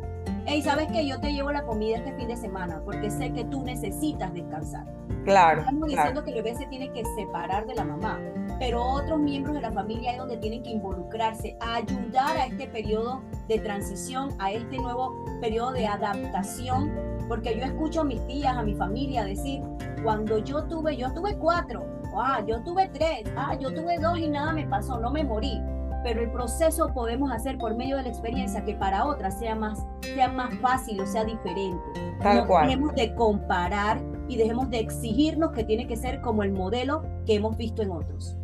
Hey, 0.52 0.64
¿sabes 0.64 0.88
que 0.92 1.06
Yo 1.06 1.20
te 1.20 1.32
llevo 1.32 1.52
la 1.52 1.62
comida 1.62 1.98
este 1.98 2.12
fin 2.14 2.28
de 2.28 2.36
semana 2.36 2.82
porque 2.84 3.12
sé 3.12 3.32
que 3.32 3.46
tú 3.46 3.64
necesitas 3.64 4.34
descansar. 4.34 4.84
Claro. 5.24 5.60
Estamos 5.60 5.90
diciendo 5.90 6.24
que 6.24 6.32
el 6.32 6.42
bebé 6.42 6.56
se 6.56 6.66
tiene 6.66 6.92
que 6.92 7.04
separar 7.16 7.68
de 7.68 7.76
la 7.76 7.84
mamá, 7.84 8.20
pero 8.58 8.84
otros 8.84 9.20
miembros 9.20 9.54
de 9.54 9.62
la 9.62 9.72
familia 9.72 10.14
es 10.14 10.18
donde 10.18 10.38
tienen 10.38 10.64
que 10.64 10.72
involucrarse, 10.72 11.56
a 11.60 11.76
ayudar 11.76 12.36
a 12.36 12.48
este 12.48 12.66
periodo 12.66 13.22
de 13.48 13.60
transición, 13.60 14.30
a 14.40 14.52
este 14.52 14.78
nuevo 14.78 15.24
periodo 15.40 15.74
de 15.74 15.86
adaptación 15.86 16.92
porque 17.28 17.56
yo 17.56 17.64
escucho 17.64 18.02
a 18.02 18.06
mis 18.06 18.26
tías, 18.26 18.58
a 18.58 18.64
mi 18.64 18.74
familia 18.74 19.24
decir, 19.24 19.62
cuando 20.04 20.40
yo 20.40 20.64
tuve, 20.64 20.98
yo 20.98 21.14
tuve 21.14 21.38
cuatro, 21.38 21.86
ah, 22.18 22.42
yo 22.48 22.60
tuve 22.64 22.90
tres, 22.90 23.24
ah, 23.38 23.56
yo 23.56 23.72
tuve 23.72 24.00
dos 24.00 24.18
y 24.18 24.28
nada 24.28 24.52
me 24.52 24.66
pasó, 24.66 25.00
no 25.00 25.12
me 25.12 25.24
morí. 25.24 25.62
Pero 26.04 26.22
el 26.22 26.32
proceso 26.32 26.92
podemos 26.94 27.32
hacer 27.32 27.58
por 27.58 27.76
medio 27.76 27.98
de 27.98 28.04
la 28.04 28.10
experiencia 28.10 28.64
que 28.64 28.74
para 28.76 29.06
otras 29.06 29.40
sea 29.40 29.56
más, 29.56 29.86
sea 30.02 30.30
más 30.30 30.54
fácil 30.60 31.00
o 31.02 31.06
sea 31.06 31.24
diferente. 31.26 31.84
Tal 32.22 32.38
no 32.38 32.48
cual. 32.48 32.68
dejemos 32.68 32.96
de 32.96 33.14
comparar 33.16 34.00
y 34.28 34.38
dejemos 34.38 34.70
de 34.70 34.80
exigirnos 34.80 35.52
que 35.52 35.64
tiene 35.64 35.88
que 35.88 35.96
ser 35.96 36.22
como 36.22 36.44
el 36.44 36.52
modelo 36.52 37.04
que 37.26 37.36
hemos 37.36 37.58
visto 37.58 37.82
en 37.82 37.92
otros. 37.92 38.38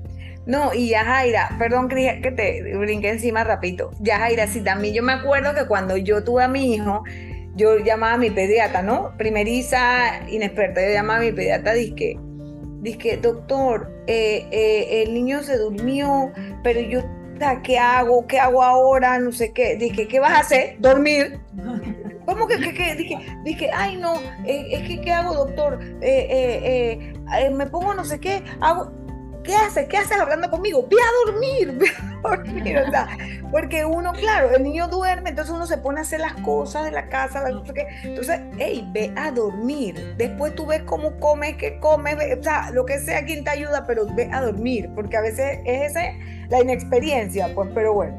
No, 0.46 0.74
y 0.74 0.90
ya 0.90 1.04
Jaira, 1.04 1.56
perdón 1.58 1.90
que 1.90 2.34
te 2.36 2.78
brinqué 2.78 3.10
encima 3.10 3.44
rapidito. 3.44 3.92
Ya 4.00 4.20
Jaira, 4.20 4.46
sí, 4.48 4.62
también 4.62 4.94
yo 4.94 5.02
me 5.02 5.14
acuerdo 5.14 5.56
que 5.56 5.66
cuando 5.66 5.98
yo 5.98 6.24
tuve 6.24 6.44
a 6.44 6.48
mi 6.48 6.76
hijo, 6.76 7.04
yo 7.56 7.80
llamaba 7.80 8.14
a 8.14 8.18
mi 8.18 8.30
pediatra, 8.30 8.84
¿no? 8.84 9.14
Primeriza, 9.18 10.28
inexperta, 10.28 10.86
yo 10.86 10.94
llamaba 10.94 11.20
a 11.20 11.24
mi 11.24 11.32
pediatra, 11.32 11.74
dije, 11.74 12.20
dije, 12.82 13.18
doctor, 13.18 13.92
eh, 14.08 14.46
eh, 14.52 15.04
el 15.04 15.14
niño 15.14 15.42
se 15.42 15.58
durmió, 15.58 16.32
pero 16.64 16.82
yo, 16.82 17.02
¿qué 17.64 17.78
hago? 17.78 18.26
¿Qué 18.28 18.40
hago 18.40 18.64
ahora? 18.64 19.20
No 19.20 19.32
sé 19.32 19.52
qué. 19.54 19.76
Dije, 19.76 20.08
¿qué 20.08 20.20
vas 20.20 20.32
a 20.34 20.40
hacer? 20.40 20.76
Dormir. 20.80 21.40
¿Cómo 22.26 22.48
que, 22.48 22.58
que, 22.60 22.74
que? 22.74 22.96
Dije, 22.96 23.18
dije, 23.44 23.70
ay 23.72 23.98
no, 23.98 24.16
eh, 24.46 24.66
es 24.72 24.88
que, 24.88 25.00
¿qué 25.00 25.12
hago, 25.12 25.36
doctor? 25.36 25.80
Eh, 26.02 27.14
eh, 27.32 27.50
me 27.52 27.68
pongo 27.68 27.94
no 27.94 28.04
sé 28.04 28.20
qué, 28.20 28.44
hago... 28.62 28.92
¿Qué 29.44 29.56
haces? 29.56 29.88
¿Qué 29.88 29.98
haces 29.98 30.20
hablando 30.20 30.50
conmigo? 30.50 30.88
Ve 30.90 30.96
a 30.98 31.32
dormir, 31.32 31.72
ve 31.78 31.86
a 31.88 32.28
dormir. 32.30 32.80
O 32.80 32.90
sea, 32.90 33.08
porque 33.52 33.86
uno, 33.86 34.12
claro, 34.14 34.50
el 34.56 34.64
niño 34.64 34.88
duerme, 34.88 35.30
entonces 35.30 35.54
uno 35.54 35.68
se 35.68 35.78
pone 35.78 36.00
a 36.00 36.02
hacer 36.02 36.20
las 36.20 36.34
cosas 36.42 36.86
de 36.86 36.90
la 36.90 37.10
casa, 37.10 37.44
las 37.44 37.52
no 37.54 37.64
sé 37.64 37.74
qué. 37.76 37.86
Entonces, 38.06 38.40
hey, 38.58 38.90
ve 38.92 39.14
a 39.16 39.30
dormir. 39.30 40.16
Después 40.18 40.56
tú 40.56 40.66
ves 40.66 40.82
cómo 40.88 41.20
comes, 41.20 41.58
qué 41.58 41.80
comes, 41.80 42.18
ve- 42.18 42.36
o 42.40 42.42
sea, 42.42 42.72
lo 42.72 42.88
que 42.88 42.98
sea, 42.98 43.24
quien 43.24 43.44
te 43.44 43.52
ayuda, 43.52 43.86
pero 43.86 44.08
ve 44.16 44.28
a 44.34 44.42
dormir, 44.42 44.90
porque 44.96 45.16
a 45.16 45.22
veces 45.22 45.60
es 45.64 45.92
esa 45.92 46.02
la 46.50 46.62
inexperiencia, 46.62 47.54
pues, 47.54 47.70
pero 47.74 47.94
bueno. 47.94 48.16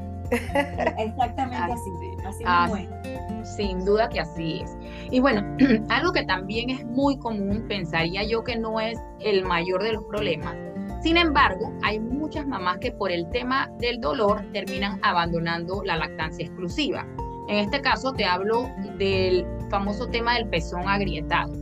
Exactamente 0.99 1.73
así. 1.73 1.91
Así 2.25 2.45
es. 2.83 3.57
Sin 3.57 3.85
duda 3.85 4.09
que 4.09 4.21
así 4.21 4.61
es. 4.63 4.77
Y 5.11 5.21
bueno, 5.21 5.43
algo 5.89 6.13
que 6.13 6.25
también 6.25 6.71
es 6.71 6.85
muy 6.85 7.17
común, 7.19 7.65
pensaría 7.69 8.25
yo 8.25 8.43
que 8.43 8.57
no 8.57 8.81
es 8.81 8.99
el 9.21 9.45
mayor 9.45 9.83
de 9.83 9.93
los 9.93 10.05
problemas. 10.05 10.55
Sin 11.03 11.17
embargo, 11.17 11.73
hay 11.83 12.01
muchas 12.01 12.47
mamás 12.47 12.79
que 12.79 12.91
por 12.91 13.13
el 13.13 13.29
tema 13.31 13.71
del 13.79 14.01
dolor 14.01 14.45
terminan 14.53 14.99
abandonando 15.03 15.83
la 15.85 15.97
lactancia 15.97 16.45
exclusiva. 16.45 17.07
En 17.49 17.59
este 17.59 17.81
caso 17.81 18.13
te 18.13 18.25
hablo 18.25 18.69
del 18.99 19.47
famoso 19.71 20.09
tema 20.09 20.35
del 20.35 20.49
pezón 20.49 20.89
agrietado. 20.89 21.53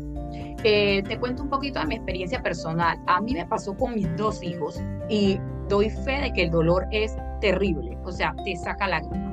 Eh, 0.65 1.03
te 1.03 1.19
cuento 1.19 1.43
un 1.43 1.51
poquito 1.51 1.79
de 1.79 1.87
mi 1.87 1.97
experiencia 1.97 2.43
personal. 2.43 2.99
A 3.07 3.21
mí 3.21 3.35
me 3.35 3.45
pasó 3.45 3.77
con 3.77 3.95
mis 3.95 4.09
dos 4.17 4.43
hijos 4.43 4.83
y 5.11 5.39
doy 5.69 5.91
fe 5.91 6.21
de 6.21 6.33
que 6.33 6.43
el 6.45 6.51
dolor 6.51 6.87
es 6.91 7.17
terrible, 7.41 7.97
o 8.05 8.13
sea, 8.13 8.35
te 8.45 8.57
saca 8.57 8.89
lágrimas. 8.89 9.33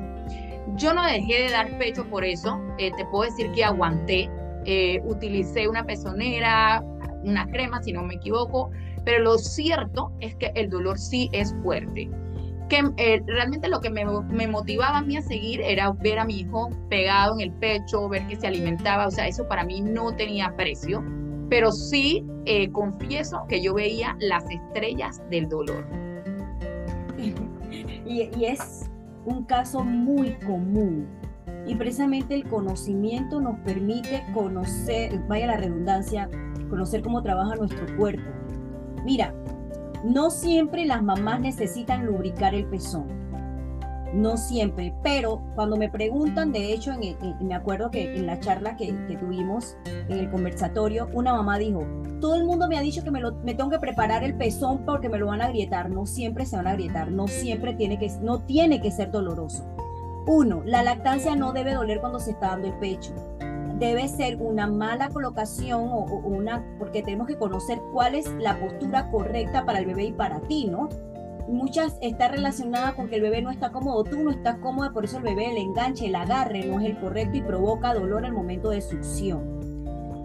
Yo 0.75 0.93
no 0.93 1.05
dejé 1.05 1.43
de 1.43 1.51
dar 1.51 1.77
pecho 1.77 2.05
por 2.09 2.23
eso, 2.23 2.59
eh, 2.77 2.91
te 2.95 3.05
puedo 3.05 3.29
decir 3.29 3.51
que 3.51 3.63
aguanté, 3.63 4.29
eh, 4.65 5.01
utilicé 5.05 5.67
una 5.67 5.83
pezonera, 5.83 6.83
una 7.23 7.45
crema, 7.47 7.81
si 7.81 7.93
no 7.93 8.03
me 8.03 8.15
equivoco, 8.15 8.71
pero 9.03 9.23
lo 9.23 9.38
cierto 9.38 10.11
es 10.19 10.35
que 10.35 10.51
el 10.55 10.69
dolor 10.69 11.00
sí 11.00 11.29
es 11.33 11.53
fuerte. 11.63 12.09
Que 12.69 12.83
eh, 12.97 13.21
realmente 13.25 13.67
lo 13.67 13.81
que 13.81 13.89
me, 13.89 14.05
me 14.05 14.47
motivaba 14.47 15.00
a 15.00 15.01
mí 15.01 15.17
a 15.17 15.21
seguir 15.21 15.61
era 15.61 15.91
ver 15.91 16.19
a 16.19 16.25
mi 16.25 16.39
hijo 16.39 16.69
pegado 16.89 17.33
en 17.33 17.41
el 17.41 17.51
pecho, 17.51 18.07
ver 18.07 18.25
que 18.27 18.35
se 18.38 18.47
alimentaba, 18.47 19.07
o 19.07 19.11
sea, 19.11 19.27
eso 19.27 19.47
para 19.47 19.63
mí 19.63 19.81
no 19.81 20.15
tenía 20.15 20.55
precio, 20.55 21.03
pero 21.50 21.71
sí 21.71 22.25
eh, 22.45 22.71
confieso 22.71 23.45
que 23.50 23.61
yo 23.61 23.73
veía 23.73 24.15
las 24.19 24.45
estrellas 24.50 25.21
del 25.29 25.50
dolor. 25.50 25.85
Y, 28.05 28.45
es 28.45 28.89
un 29.25 29.45
caso 29.45 29.83
muy 29.83 30.33
común. 30.45 31.07
Y 31.67 31.75
precisamente 31.75 32.35
el 32.35 32.47
conocimiento 32.47 33.39
nos 33.39 33.59
permite 33.59 34.23
conocer, 34.33 35.19
vaya 35.27 35.47
la 35.47 35.57
redundancia, 35.57 36.29
conocer 36.69 37.01
cómo 37.01 37.21
trabaja 37.21 37.55
nuestro 37.55 37.85
cuerpo. 37.97 38.29
Mira, 39.05 39.33
no 40.03 40.31
siempre 40.31 40.85
las 40.85 41.03
mamás 41.03 41.39
necesitan 41.39 42.05
lubricar 42.05 42.55
el 42.55 42.65
pezón. 42.65 43.21
No 44.13 44.35
siempre, 44.35 44.93
pero 45.03 45.41
cuando 45.55 45.77
me 45.77 45.89
preguntan, 45.89 46.51
de 46.51 46.74
hecho, 46.74 46.91
en, 46.91 47.15
me 47.39 47.55
acuerdo 47.55 47.91
que 47.91 48.15
en 48.15 48.25
la 48.25 48.39
charla 48.39 48.75
que, 48.75 48.91
tuvimos 49.19 49.77
en 49.85 50.19
el 50.19 50.29
conversatorio, 50.29 51.07
una 51.13 51.33
mamá 51.33 51.57
dijo, 51.57 51.85
todo 52.19 52.35
el 52.35 52.43
mundo 52.43 52.67
me 52.67 52.77
ha 52.77 52.81
dicho 52.81 53.03
que 53.03 53.11
me, 53.11 53.21
lo, 53.21 53.33
tengo 53.33 53.69
que 53.69 53.79
preparar 53.79 54.24
el 54.24 54.35
pezón 54.35 54.85
porque 54.85 55.07
me 55.07 55.17
lo 55.17 55.27
van 55.27 55.41
a 55.41 55.45
agrietar. 55.45 55.89
No 55.89 56.05
siempre 56.05 56.45
se 56.45 56.57
van 56.57 56.67
a 56.67 56.71
agrietar, 56.71 57.09
no 57.09 57.27
siempre 57.27 57.74
tiene 57.74 57.97
que, 57.97 58.09
no 58.21 58.39
tiene 58.39 58.81
que 58.81 58.91
ser 58.91 59.11
doloroso. 59.11 59.65
Uno, 60.27 60.61
la 60.65 60.83
lactancia 60.83 61.35
no 61.35 61.53
debe 61.53 61.74
doler 61.74 62.01
cuando 62.01 62.19
se 62.19 62.31
está 62.31 62.50
dando 62.50 62.67
el 62.67 62.74
pecho. 62.75 63.13
Debe 63.79 64.07
ser 64.09 64.37
una 64.39 64.67
mala 64.67 65.09
colocación 65.09 65.81
o, 65.81 66.03
o 66.03 66.17
una, 66.27 66.63
porque 66.77 67.01
tenemos 67.01 67.27
que 67.27 67.37
conocer 67.37 67.81
cuál 67.93 68.15
es 68.15 68.29
la 68.39 68.59
postura 68.59 69.09
correcta 69.09 69.65
para 69.65 69.79
el 69.79 69.85
bebé 69.85 70.03
y 70.05 70.11
para 70.11 70.39
ti, 70.41 70.67
¿no? 70.67 70.89
Muchas 71.47 71.97
está 72.01 72.27
relacionada 72.29 72.93
con 72.95 73.09
que 73.09 73.15
el 73.15 73.21
bebé 73.21 73.41
no 73.41 73.51
está 73.51 73.71
cómodo, 73.71 74.03
tú 74.03 74.23
no 74.23 74.31
estás 74.31 74.57
cómoda, 74.57 74.91
por 74.91 75.05
eso 75.05 75.17
el 75.17 75.23
bebé 75.23 75.51
el 75.51 75.57
enganche, 75.57 76.07
el 76.07 76.15
agarre 76.15 76.65
no 76.65 76.79
es 76.79 76.85
el 76.85 76.99
correcto 76.99 77.37
y 77.37 77.41
provoca 77.41 77.93
dolor 77.93 78.25
al 78.25 78.33
momento 78.33 78.69
de 78.69 78.81
succión. 78.81 79.59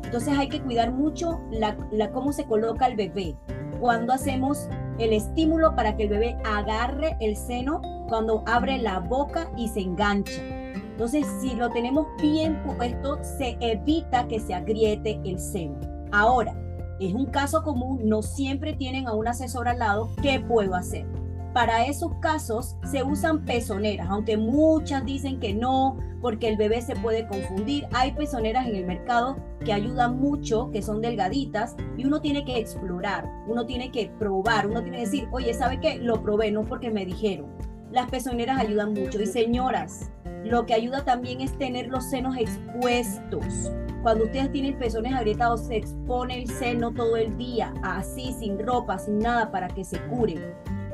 Entonces 0.04 0.38
hay 0.38 0.48
que 0.48 0.62
cuidar 0.62 0.92
mucho 0.92 1.40
la, 1.50 1.76
la- 1.90 2.12
cómo 2.12 2.32
se 2.32 2.44
coloca 2.44 2.86
el 2.86 2.96
bebé. 2.96 3.34
Cuando 3.80 4.12
hacemos 4.12 4.68
el 4.98 5.12
estímulo 5.12 5.74
para 5.74 5.96
que 5.96 6.04
el 6.04 6.08
bebé 6.08 6.36
agarre 6.44 7.16
el 7.20 7.36
seno, 7.36 7.82
cuando 8.08 8.42
abre 8.46 8.78
la 8.78 9.00
boca 9.00 9.50
y 9.56 9.68
se 9.68 9.80
engancha. 9.80 10.40
Entonces, 10.74 11.26
si 11.42 11.54
lo 11.54 11.68
tenemos 11.70 12.06
bien 12.22 12.62
puesto, 12.62 13.18
se 13.22 13.56
evita 13.60 14.26
que 14.28 14.40
se 14.40 14.54
agriete 14.54 15.20
el 15.24 15.38
seno. 15.38 15.78
Ahora, 16.12 16.54
es 17.00 17.14
un 17.14 17.26
caso 17.26 17.62
común, 17.62 18.00
no 18.04 18.22
siempre 18.22 18.72
tienen 18.74 19.06
a 19.06 19.12
un 19.12 19.28
asesor 19.28 19.68
al 19.68 19.78
lado. 19.78 20.10
¿Qué 20.22 20.40
puedo 20.40 20.74
hacer? 20.74 21.06
Para 21.52 21.86
esos 21.86 22.12
casos 22.20 22.76
se 22.90 23.02
usan 23.02 23.44
pezoneras, 23.46 24.08
aunque 24.10 24.36
muchas 24.36 25.04
dicen 25.06 25.40
que 25.40 25.54
no, 25.54 25.96
porque 26.20 26.48
el 26.48 26.58
bebé 26.58 26.82
se 26.82 26.94
puede 26.96 27.26
confundir. 27.26 27.86
Hay 27.92 28.12
pezoneras 28.12 28.66
en 28.66 28.76
el 28.76 28.86
mercado 28.86 29.38
que 29.64 29.72
ayudan 29.72 30.18
mucho, 30.18 30.70
que 30.70 30.82
son 30.82 31.00
delgaditas, 31.00 31.74
y 31.96 32.04
uno 32.04 32.20
tiene 32.20 32.44
que 32.44 32.58
explorar, 32.58 33.26
uno 33.48 33.64
tiene 33.64 33.90
que 33.90 34.10
probar, 34.18 34.66
uno 34.66 34.82
tiene 34.82 34.98
que 34.98 35.04
decir, 35.04 35.28
oye, 35.32 35.54
¿sabe 35.54 35.80
qué? 35.80 35.96
Lo 35.96 36.22
probé, 36.22 36.50
no 36.50 36.62
porque 36.62 36.90
me 36.90 37.06
dijeron. 37.06 37.46
Las 37.90 38.10
pezoneras 38.10 38.58
ayudan 38.58 38.92
mucho. 38.92 39.22
Y 39.22 39.26
señoras, 39.26 40.10
lo 40.44 40.66
que 40.66 40.74
ayuda 40.74 41.04
también 41.04 41.40
es 41.40 41.56
tener 41.56 41.88
los 41.88 42.04
senos 42.04 42.36
expuestos. 42.36 43.72
Cuando 44.06 44.26
ustedes 44.26 44.52
tienen 44.52 44.78
pezones 44.78 45.12
agrietados, 45.14 45.62
se 45.62 45.78
expone 45.78 46.40
el 46.40 46.48
seno 46.48 46.92
todo 46.92 47.16
el 47.16 47.36
día, 47.36 47.74
así, 47.82 48.32
sin 48.38 48.56
ropa, 48.56 49.00
sin 49.00 49.18
nada, 49.18 49.50
para 49.50 49.66
que 49.66 49.82
se 49.82 49.98
curen. 50.02 50.38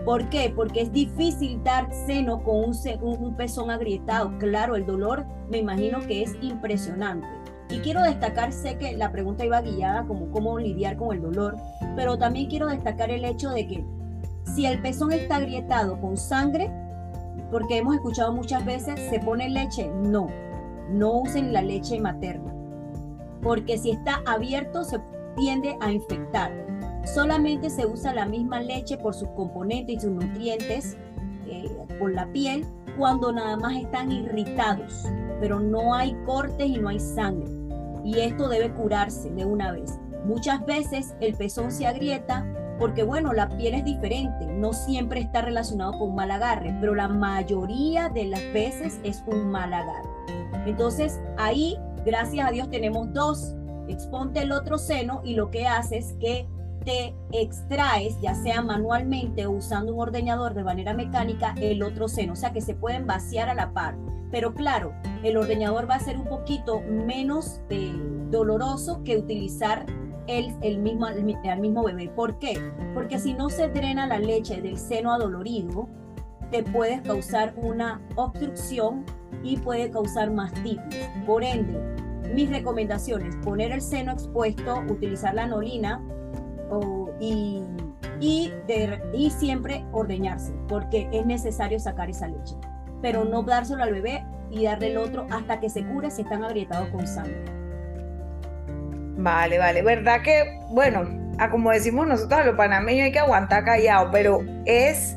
¿Por 0.07 0.31
qué? 0.31 0.51
Porque 0.57 0.81
es 0.81 0.93
difícil 0.93 1.63
dar 1.63 1.93
seno 1.93 2.43
con 2.43 2.57
un- 2.65 2.75
un 3.03 3.37
pezón 3.37 3.71
agrietado. 3.71 4.33
Claro, 4.39 4.77
el 4.77 4.87
dolor 4.87 5.27
me 5.51 5.59
imagino 5.59 6.01
que 6.01 6.23
es 6.23 6.35
impresionante. 6.41 7.27
Y 7.69 7.81
quiero 7.81 8.01
destacar, 8.01 8.51
sé 8.51 8.79
que 8.79 8.97
la 8.97 9.13
pregunta 9.13 9.45
iba 9.45 9.61
guiada 9.61 10.07
como 10.07 10.31
cómo 10.31 10.59
lidiar 10.59 10.97
con 10.97 11.15
el 11.15 11.21
dolor, 11.21 11.57
pero 11.95 12.17
también 12.17 12.49
quiero 12.49 12.69
destacar 12.69 13.11
el 13.11 13.27
hecho 13.27 13.51
de 13.51 13.69
que 13.69 13.85
si 14.55 14.65
el 14.65 14.81
pezón 14.81 15.13
está 15.13 15.37
agrietado 15.37 16.01
con 16.01 16.17
sangre, 16.17 16.71
porque 17.51 17.77
hemos 17.77 17.95
escuchado 17.95 18.33
muchas 18.33 18.65
veces, 18.65 18.99
¿se 19.11 19.21
pone 19.21 19.51
leche? 19.51 19.91
No, 20.03 20.29
no 20.91 21.21
usen 21.21 21.53
la 21.53 21.61
leche 21.61 22.01
materna, 22.01 22.52
porque 23.43 23.79
si 23.79 23.91
está 23.91 24.23
abierto 24.27 24.85
se 24.85 25.01
tiende 25.37 25.77
a 25.81 25.91
infectar. 25.91 26.53
Solamente 27.05 27.69
se 27.69 27.87
usa 27.87 28.15
la 28.15 28.27
misma 28.27 28.61
leche 28.61 28.97
por 28.97 29.15
sus 29.15 29.29
componentes 29.31 29.97
y 29.97 30.01
sus 30.01 30.13
nutrientes 30.13 30.97
eh, 31.47 31.69
por 31.99 32.13
la 32.13 32.31
piel 32.33 32.65
cuando 32.97 33.33
nada 33.33 33.57
más 33.57 33.77
están 33.77 34.13
irritados, 34.13 35.07
pero 35.41 35.59
no 35.59 35.95
hay 35.95 36.15
cortes 36.25 36.67
y 36.67 36.79
no 36.79 36.89
hay 36.89 37.01
sangre. 37.01 37.51
Y 38.05 38.19
esto 38.19 38.49
debe 38.49 38.73
curarse 38.73 39.31
de 39.31 39.45
una 39.45 39.73
vez. 39.73 39.99
Muchas 40.25 40.65
veces 40.67 41.15
el 41.21 41.35
pezón 41.35 41.73
se 41.73 41.87
agrieta 41.87 42.47
porque 42.79 43.03
bueno, 43.03 43.33
la 43.33 43.49
piel 43.49 43.75
es 43.75 43.85
diferente, 43.85 44.47
no 44.47 44.73
siempre 44.73 45.21
está 45.21 45.43
relacionado 45.43 45.99
con 45.99 46.15
mal 46.15 46.31
agarre, 46.31 46.77
pero 46.81 46.95
la 46.95 47.09
mayoría 47.09 48.09
de 48.09 48.25
las 48.25 48.43
veces 48.53 48.99
es 49.05 49.23
un 49.27 49.51
mal 49.51 49.73
agarre. 49.73 50.09
Entonces 50.67 51.21
ahí, 51.39 51.77
gracias 52.05 52.49
a 52.49 52.51
Dios, 52.51 52.71
tenemos 52.71 53.13
dos. 53.13 53.55
Exponte 53.89 54.43
el 54.43 54.53
otro 54.53 54.79
seno 54.79 55.21
y 55.25 55.35
lo 55.35 55.51
que 55.51 55.67
hace 55.67 55.99
es 55.99 56.15
que 56.21 56.47
te 56.85 57.15
extraes, 57.33 58.21
ya 58.21 58.35
sea 58.35 58.63
manualmente 58.63 59.47
o 59.47 59.53
usando 59.53 59.95
un 59.95 60.01
ordeñador 60.01 60.55
de 60.55 60.65
manera 60.65 60.95
mecánica, 60.95 61.55
el 61.61 61.83
otro 61.83 62.09
seno, 62.09 62.33
o 62.33 62.37
sea 62.37 62.53
que 62.53 62.61
se 62.61 62.75
pueden 62.75 63.07
vaciar 63.07 63.49
a 63.49 63.55
la 63.55 63.73
par. 63.73 63.97
Pero 64.31 64.55
claro, 64.55 64.93
el 65.23 65.37
ordeñador 65.37 65.89
va 65.89 65.97
a 65.97 66.01
ser 66.01 66.19
un 66.19 66.27
poquito 66.27 66.81
menos 66.81 67.61
eh, 67.71 67.93
doloroso 68.31 69.03
que 69.05 69.19
utilizar 69.19 69.85
el, 70.27 70.55
el 70.63 70.79
mismo, 70.79 71.07
el 71.09 71.37
al 71.49 71.61
mismo 71.61 71.83
bebé. 71.83 72.09
¿Por 72.09 72.39
qué? 72.39 72.59
Porque 72.95 73.19
si 73.19 73.35
no 73.35 73.51
se 73.51 73.69
drena 73.69 74.07
la 74.07 74.19
leche 74.19 74.61
del 74.63 74.79
seno 74.79 75.13
adolorido, 75.13 75.89
te 76.53 76.63
puedes 76.63 77.01
causar 77.01 77.53
una 77.57 78.01
obstrucción 78.15 79.05
y 79.43 79.57
puede 79.57 79.91
causar 79.91 80.31
mastitis. 80.31 81.09
Por 81.27 81.43
ende, 81.43 81.77
mis 82.33 82.49
recomendaciones, 82.51 83.35
poner 83.37 83.73
el 83.73 83.81
seno 83.81 84.13
expuesto, 84.13 84.85
utilizar 84.89 85.35
la 85.35 85.45
anolina 85.45 86.01
y 88.21 89.31
siempre 89.31 89.85
ordeñarse, 89.93 90.53
porque 90.69 91.09
es 91.11 91.27
necesario 91.27 91.81
sacar 91.81 92.11
esa 92.11 92.29
leche. 92.29 92.55
Pero 93.01 93.25
no 93.25 93.43
dárselo 93.43 93.83
al 93.83 93.93
bebé 93.93 94.25
y 94.51 94.65
darle 94.65 94.93
el 94.93 94.99
otro 94.99 95.27
hasta 95.31 95.59
que 95.59 95.71
se 95.71 95.85
cure 95.85 96.11
si 96.11 96.23
están 96.23 96.45
agrietados 96.45 96.89
con 96.91 97.07
sangre. 97.07 97.43
Vale, 99.17 99.59
vale. 99.59 99.83
¿Verdad 99.83 100.23
que, 100.23 100.61
bueno, 100.71 101.03
como 101.51 101.71
decimos 101.71 102.07
nosotros 102.07 102.41
a 102.41 102.45
los 102.45 102.57
panameños 102.57 103.07
hay 103.07 103.13
que 103.13 103.19
aguantar 103.19 103.65
callado, 103.65 104.11
pero 104.13 104.41
es 104.67 105.17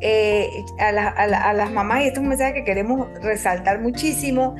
eh, 0.00 0.64
a, 0.78 0.88
a, 0.88 1.52
las 1.54 1.70
mamás, 1.72 2.02
y 2.02 2.06
esto 2.08 2.20
es 2.20 2.22
un 2.22 2.28
mensaje 2.28 2.54
que 2.54 2.64
queremos 2.64 3.08
resaltar 3.20 3.80
muchísimo, 3.80 4.54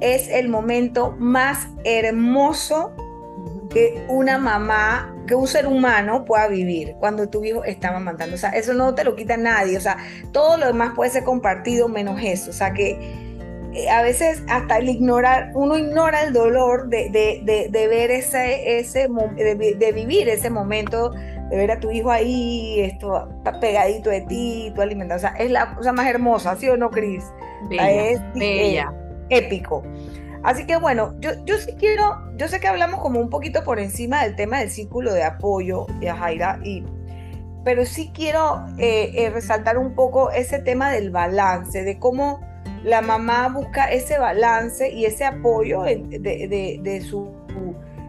es 0.00 0.28
el 0.28 0.48
momento 0.48 1.14
más 1.18 1.68
hermoso 1.84 2.92
que 3.70 4.04
una 4.08 4.36
mamá, 4.38 5.14
que 5.26 5.34
un 5.34 5.46
ser 5.46 5.66
humano 5.66 6.24
pueda 6.24 6.48
vivir 6.48 6.96
cuando 6.98 7.28
tu 7.28 7.44
hijo 7.44 7.64
está 7.64 7.88
amamantando. 7.88 8.34
O 8.34 8.38
sea, 8.38 8.50
eso 8.50 8.74
no 8.74 8.94
te 8.94 9.04
lo 9.04 9.14
quita 9.14 9.36
nadie. 9.36 9.76
O 9.76 9.80
sea, 9.80 9.96
todo 10.32 10.56
lo 10.56 10.66
demás 10.66 10.92
puede 10.96 11.10
ser 11.10 11.24
compartido 11.24 11.88
menos 11.88 12.20
eso. 12.22 12.50
O 12.50 12.52
sea, 12.52 12.72
que 12.72 12.98
eh, 13.72 13.88
a 13.88 14.02
veces 14.02 14.42
hasta 14.48 14.78
el 14.78 14.88
ignorar, 14.88 15.52
uno 15.54 15.78
ignora 15.78 16.24
el 16.24 16.32
dolor 16.32 16.88
de, 16.88 17.08
de, 17.10 17.68
de, 17.70 17.88
ver 17.88 18.10
ese, 18.10 18.80
ese 18.80 19.08
de, 19.08 19.92
vivir 19.94 20.28
ese 20.28 20.50
momento, 20.50 21.12
de 21.50 21.56
ver 21.56 21.72
a 21.72 21.80
tu 21.80 21.90
hijo 21.90 22.10
ahí, 22.10 22.80
esto 22.80 23.28
pegadito 23.60 24.10
de 24.10 24.22
ti, 24.22 24.72
tu 24.74 24.80
alimentado. 24.80 25.18
O 25.18 25.20
sea, 25.20 25.30
es 25.30 25.50
la 25.50 25.74
cosa 25.74 25.92
más 25.92 26.06
hermosa, 26.06 26.56
¿sí 26.56 26.68
o 26.68 26.76
no, 26.76 26.90
Cris? 26.90 27.24
es 27.70 28.20
bella. 28.34 28.92
épico. 29.28 29.82
Así 30.42 30.64
que 30.64 30.76
bueno, 30.76 31.14
yo, 31.20 31.32
yo 31.44 31.58
sí 31.58 31.74
quiero, 31.78 32.18
yo 32.36 32.48
sé 32.48 32.60
que 32.60 32.68
hablamos 32.68 33.00
como 33.00 33.20
un 33.20 33.28
poquito 33.28 33.62
por 33.62 33.78
encima 33.78 34.22
del 34.22 34.36
tema 34.36 34.60
del 34.60 34.70
círculo 34.70 35.12
de 35.12 35.22
apoyo, 35.22 35.86
Jaira, 36.00 36.58
y, 36.64 36.82
pero 37.64 37.84
sí 37.84 38.10
quiero 38.14 38.64
eh, 38.78 39.12
eh, 39.14 39.30
resaltar 39.30 39.76
un 39.76 39.94
poco 39.94 40.30
ese 40.30 40.58
tema 40.60 40.90
del 40.90 41.10
balance, 41.10 41.84
de 41.84 41.98
cómo 41.98 42.40
la 42.82 43.02
mamá 43.02 43.48
busca 43.48 43.90
ese 43.90 44.18
balance 44.18 44.90
y 44.90 45.04
ese 45.04 45.26
apoyo 45.26 45.82
de, 45.82 45.98
de, 46.82 47.00
su, 47.02 47.30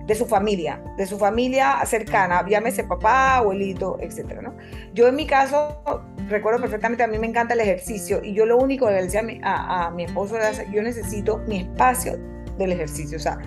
de 0.06 0.16
su 0.16 0.26
familia, 0.26 0.82
de 0.98 1.06
su 1.06 1.18
familia 1.18 1.80
cercana, 1.86 2.46
llámese 2.48 2.84
papá, 2.84 3.38
abuelito, 3.38 3.98
etc. 4.02 4.42
¿no? 4.42 4.56
Yo 4.94 5.08
en 5.08 5.16
mi 5.16 5.26
caso 5.26 5.82
recuerdo 6.28 6.60
perfectamente, 6.60 7.04
a 7.04 7.08
mí 7.08 7.18
me 7.18 7.28
encanta 7.28 7.54
el 7.54 7.60
ejercicio 7.60 8.22
y 8.24 8.34
yo 8.34 8.46
lo 8.46 8.58
único 8.58 8.88
que 8.88 8.94
le 8.94 9.04
decía 9.04 9.22
a 9.44 9.92
mi, 9.92 10.04
esposo 10.04 10.36
era, 10.38 10.52
yo 10.72 10.82
necesito 10.82 11.40
mi 11.48 11.60
espacio 11.60 12.18
del 12.58 12.72
ejercicio, 12.72 13.18
o 13.18 13.22
sea, 13.22 13.38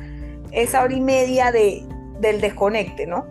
esa 0.52 0.82
hora 0.82 0.94
y 0.94 1.00
media 1.00 1.50
de, 1.52 1.84
del 2.20 2.40
desconecte, 2.40 3.06
¿no? 3.06 3.26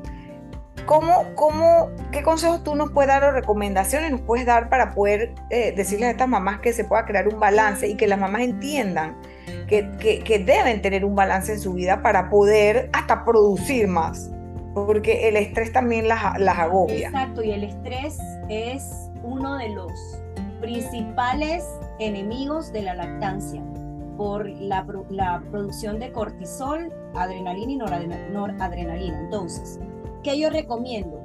¿Cómo, 0.86 1.34
cómo, 1.36 1.92
¿Qué 2.12 2.24
consejos 2.24 2.64
tú 2.64 2.76
nos 2.76 2.92
puedes 2.92 3.08
dar 3.08 3.24
o 3.24 3.32
recomendaciones 3.32 4.12
nos 4.12 4.22
puedes 4.22 4.46
dar 4.46 4.68
para 4.68 4.92
poder 4.92 5.34
eh, 5.50 5.74
decirles 5.76 6.10
a 6.10 6.12
estas 6.12 6.28
mamás 6.28 6.60
que 6.60 6.74
se 6.74 6.84
pueda 6.84 7.06
crear 7.06 7.28
un 7.30 7.40
balance 7.40 7.88
y 7.88 7.96
que 7.96 8.06
las 8.06 8.20
mamás 8.20 8.42
entiendan 8.42 9.16
que, 9.67 9.89
que, 10.26 10.39
deben 10.39 10.82
tener 10.82 11.06
un 11.06 11.15
balance 11.15 11.54
en 11.54 11.60
su 11.60 11.73
vida 11.73 12.02
para 12.02 12.30
poder 12.30 12.89
hasta 12.93 13.26
producir 13.26 13.88
más? 13.88 14.32
Porque 14.73 15.28
el 15.30 15.36
estrés 15.36 15.71
también 15.71 16.08
las, 16.08 16.39
las 16.39 16.58
agobia. 16.58 17.08
Exacto, 17.08 17.43
y 17.43 17.52
el 17.52 17.63
estrés 17.63 18.17
es 18.49 19.10
uno 19.23 19.58
de 19.58 19.69
los 19.69 19.91
principales 20.62 21.65
enemigos 21.99 22.71
de 22.71 22.84
la 22.84 22.95
lactancia 22.95 23.62
por 24.17 24.47
la, 24.47 24.86
producción 25.52 25.99
de 25.99 26.12
cortisol, 26.12 26.91
adrenalina 27.15 27.71
y 27.71 27.76
noradrenalina. 28.32 29.19
Entonces, 29.19 29.80
¿qué 30.23 30.39
yo 30.39 30.49
recomiendo? 30.49 31.21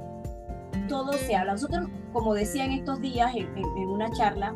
Todo 0.88 1.12
se 1.12 1.37
habla. 1.37 1.53
Nosotros, 1.53 1.88
como 2.12 2.35
decía 2.35 2.64
en 2.64 2.72
estos 2.72 3.01
días 3.01 3.35
en, 3.35 3.88
una 3.88 4.11
charla, 4.11 4.55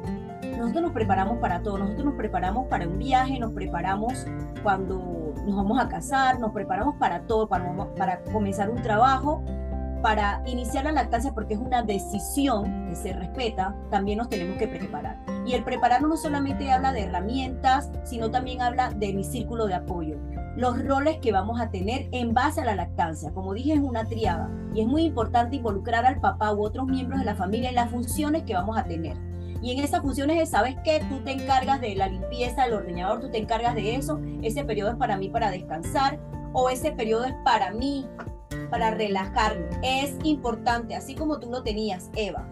nosotros 0.63 0.83
nos 0.85 0.93
preparamos 0.93 1.39
para 1.39 1.61
todo. 1.61 1.79
Nosotros 1.79 2.05
nos 2.05 2.15
preparamos 2.15 2.69
para 2.69 2.87
un 2.87 2.99
viaje, 2.99 3.39
nos 3.39 3.53
preparamos 3.53 4.27
cuando 4.63 5.35
nos 5.45 5.57
vamos 5.57 5.81
a 5.81 5.89
casar, 5.89 6.39
nos 6.39 6.53
preparamos 6.53 6.95
para 7.01 7.23
todo, 7.23 7.49
para, 7.49 7.75
para 7.97 8.23
comenzar 8.25 8.71
un 8.71 8.81
trabajo 8.81 9.43
para 10.03 10.43
iniciar 10.47 10.85
la 10.85 10.91
lactancia, 10.91 11.33
porque 11.33 11.55
es 11.55 11.61
una 11.61 11.83
decisión 11.85 12.89
que 12.89 12.97
se 12.97 13.13
respeta, 13.13 13.77
también 13.89 14.19
nos 14.19 14.29
tenemos 14.29 14.59
que 14.59 14.67
preparar. 14.67 15.17
Y 15.47 15.55
el 15.55 15.63
prepararnos 15.63 16.11
no 16.11 16.17
solamente 16.17 16.73
habla 16.73 16.93
de 16.93 17.05
herramientas, 17.05 17.89
sino 18.03 18.29
también 18.29 18.61
habla 18.63 18.91
de 18.91 19.13
mi 19.15 19.23
círculo 19.23 19.67
de 19.67 19.75
apoyo. 19.75 20.17
Los 20.57 20.85
roles 20.85 21.19
que 21.19 21.31
vamos 21.31 21.61
a 21.61 21.71
tener 21.71 22.09
en 22.11 22.35
base 22.35 22.63
a 22.63 22.65
la 22.65 22.75
lactancia. 22.75 23.31
Como 23.31 23.55
dije, 23.55 23.75
es 23.75 23.81
una 23.81 24.05
triada 24.05 24.51
y 24.75 24.81
es 24.81 24.89
muy 24.89 25.05
importante 25.05 25.55
involucrar 25.55 26.05
al 26.05 26.21
papá 26.21 26.53
u 26.53 26.65
otros 26.65 26.87
miembros 26.89 27.21
de 27.21 27.27
la 27.27 27.37
familia 27.37 27.69
en 27.69 27.77
las 27.77 27.89
funciones 27.89 28.43
que 28.43 28.55
vamos 28.55 28.77
a 28.77 28.83
tener. 28.83 29.32
Y 29.63 29.73
en 29.73 29.85
esas 29.85 30.03
funciones 30.03 30.51
¿sabes 30.51 30.77
qué? 30.85 31.01
Tú 31.09 31.21
te 31.21 31.31
encargas 31.31 31.81
de 31.81 31.95
la 31.95 32.09
limpieza, 32.09 32.65
del 32.65 32.75
ordeñador, 32.75 33.21
tú 33.21 33.31
te 33.31 33.39
encargas 33.39 33.75
de 33.75 33.95
eso. 33.95 34.21
Ese 34.43 34.65
periodo 34.65 34.91
es 34.91 34.97
para 34.97 35.17
mí 35.17 35.29
para 35.29 35.51
descansar 35.51 36.19
o 36.53 36.69
ese 36.69 36.93
periodo 36.93 37.25
es 37.25 37.35
para 37.45 37.71
mí 37.71 38.07
para 38.71 38.91
relajarme. 38.91 39.67
Es 39.83 40.17
importante, 40.25 40.97
así 40.97 41.15
como 41.15 41.39
tú 41.39 41.51
lo 41.51 41.63
tenías, 41.63 42.11
Eva, 42.17 42.47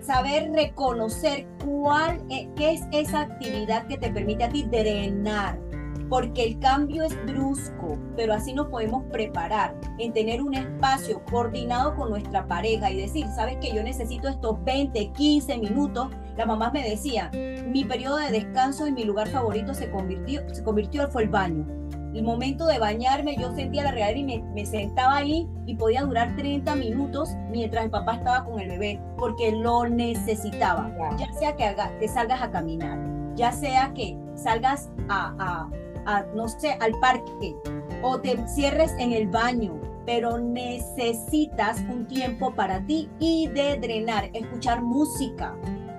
saber 0.00 0.50
reconocer 0.52 1.46
cuál 1.64 2.22
es, 2.30 2.48
qué 2.56 2.72
es 2.72 2.82
esa 2.92 3.20
actividad 3.20 3.86
que 3.86 3.98
te 3.98 4.10
permite 4.10 4.44
a 4.44 4.48
ti 4.48 4.64
drenar, 4.64 5.58
porque 6.08 6.44
el 6.44 6.58
cambio 6.58 7.04
es 7.04 7.14
brusco, 7.26 7.98
pero 8.16 8.34
así 8.34 8.52
nos 8.52 8.68
podemos 8.68 9.04
preparar 9.12 9.74
en 9.98 10.12
tener 10.12 10.42
un 10.42 10.54
espacio 10.54 11.22
coordinado 11.30 11.94
con 11.96 12.10
nuestra 12.10 12.46
pareja 12.46 12.90
y 12.90 12.96
decir, 12.96 13.26
sabes 13.34 13.58
que 13.60 13.74
yo 13.74 13.82
necesito 13.82 14.28
estos 14.28 14.62
20, 14.64 15.12
15 15.12 15.58
minutos. 15.58 16.08
La 16.36 16.46
mamá 16.46 16.70
me 16.70 16.88
decía, 16.88 17.30
mi 17.66 17.84
periodo 17.84 18.16
de 18.16 18.30
descanso 18.30 18.86
y 18.86 18.92
mi 18.92 19.04
lugar 19.04 19.28
favorito 19.28 19.74
se 19.74 19.90
convirtió, 19.90 20.42
se 20.54 20.62
convirtió 20.62 21.08
fue 21.08 21.24
el 21.24 21.28
baño 21.28 21.66
el 22.14 22.24
momento 22.24 22.66
de 22.66 22.78
bañarme, 22.78 23.36
yo 23.36 23.54
sentía 23.54 23.84
la 23.84 23.90
regadera 23.92 24.18
y 24.18 24.42
me, 24.42 24.66
sentaba 24.66 25.16
ahí 25.16 25.48
y 25.66 25.74
podía 25.76 26.02
durar 26.02 26.34
30 26.36 26.74
minutos 26.76 27.30
mientras 27.50 27.84
el 27.84 27.90
papá 27.90 28.16
estaba 28.16 28.44
con 28.44 28.58
el 28.60 28.68
bebé, 28.68 29.00
porque 29.16 29.52
lo 29.52 29.88
necesitaba. 29.88 30.90
Ya 31.18 31.32
sea 31.34 31.56
que, 31.56 31.74
que 32.00 32.08
salgas 32.08 32.42
a 32.42 32.50
caminar, 32.50 32.98
ya 33.34 33.52
sea 33.52 33.92
que 33.94 34.16
salgas 34.34 34.90
a, 35.08 35.34
a, 35.38 35.70
no 36.34 36.48
sé, 36.48 36.76
al 36.80 36.92
parque 37.00 37.56
o 38.02 38.20
te 38.20 38.36
cierres 38.48 38.94
en 38.98 39.12
el 39.12 39.28
baño, 39.28 39.80
pero 40.06 40.38
necesitas 40.38 41.80
un 41.90 42.06
tiempo 42.06 42.54
para 42.54 42.80
ti 42.86 43.08
y 43.18 43.48
de 43.48 43.78
drenar, 43.78 44.30
escuchar 44.32 44.82
música, 44.82 45.54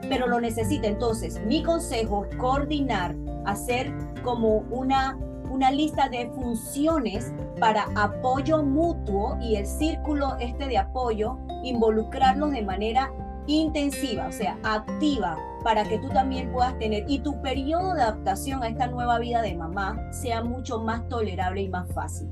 pero 0.09 0.27
lo 0.27 0.39
necesita. 0.41 0.87
Entonces, 0.87 1.39
mi 1.45 1.63
consejo 1.63 2.25
es 2.25 2.35
coordinar, 2.37 3.15
hacer 3.45 3.93
como 4.23 4.63
una 4.71 5.17
una 5.49 5.71
lista 5.71 6.07
de 6.09 6.29
funciones 6.29 7.33
para 7.59 7.87
apoyo 7.95 8.63
mutuo 8.63 9.37
y 9.41 9.55
el 9.55 9.65
círculo 9.65 10.37
este 10.39 10.67
de 10.67 10.77
apoyo, 10.77 11.37
involucrarlos 11.63 12.51
de 12.51 12.61
manera 12.61 13.11
intensiva, 13.47 14.27
o 14.27 14.31
sea, 14.31 14.57
activa, 14.63 15.37
para 15.63 15.83
que 15.83 15.97
tú 15.99 16.09
también 16.09 16.51
puedas 16.51 16.77
tener 16.79 17.05
y 17.07 17.19
tu 17.19 17.41
periodo 17.41 17.93
de 17.93 18.01
adaptación 18.01 18.63
a 18.63 18.67
esta 18.69 18.87
nueva 18.87 19.19
vida 19.19 19.41
de 19.41 19.55
mamá 19.55 20.11
sea 20.11 20.43
mucho 20.43 20.79
más 20.79 21.07
tolerable 21.09 21.61
y 21.61 21.69
más 21.69 21.91
fácil. 21.93 22.27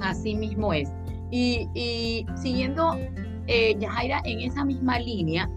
Así 0.00 0.34
mismo 0.34 0.72
es. 0.72 0.90
Y, 1.30 2.26
siguiendo, 2.36 2.96
eh, 3.46 3.76
Yajaira, 3.78 4.22
en 4.24 4.40
esa 4.40 4.64
misma 4.64 4.98
línea, 4.98 5.50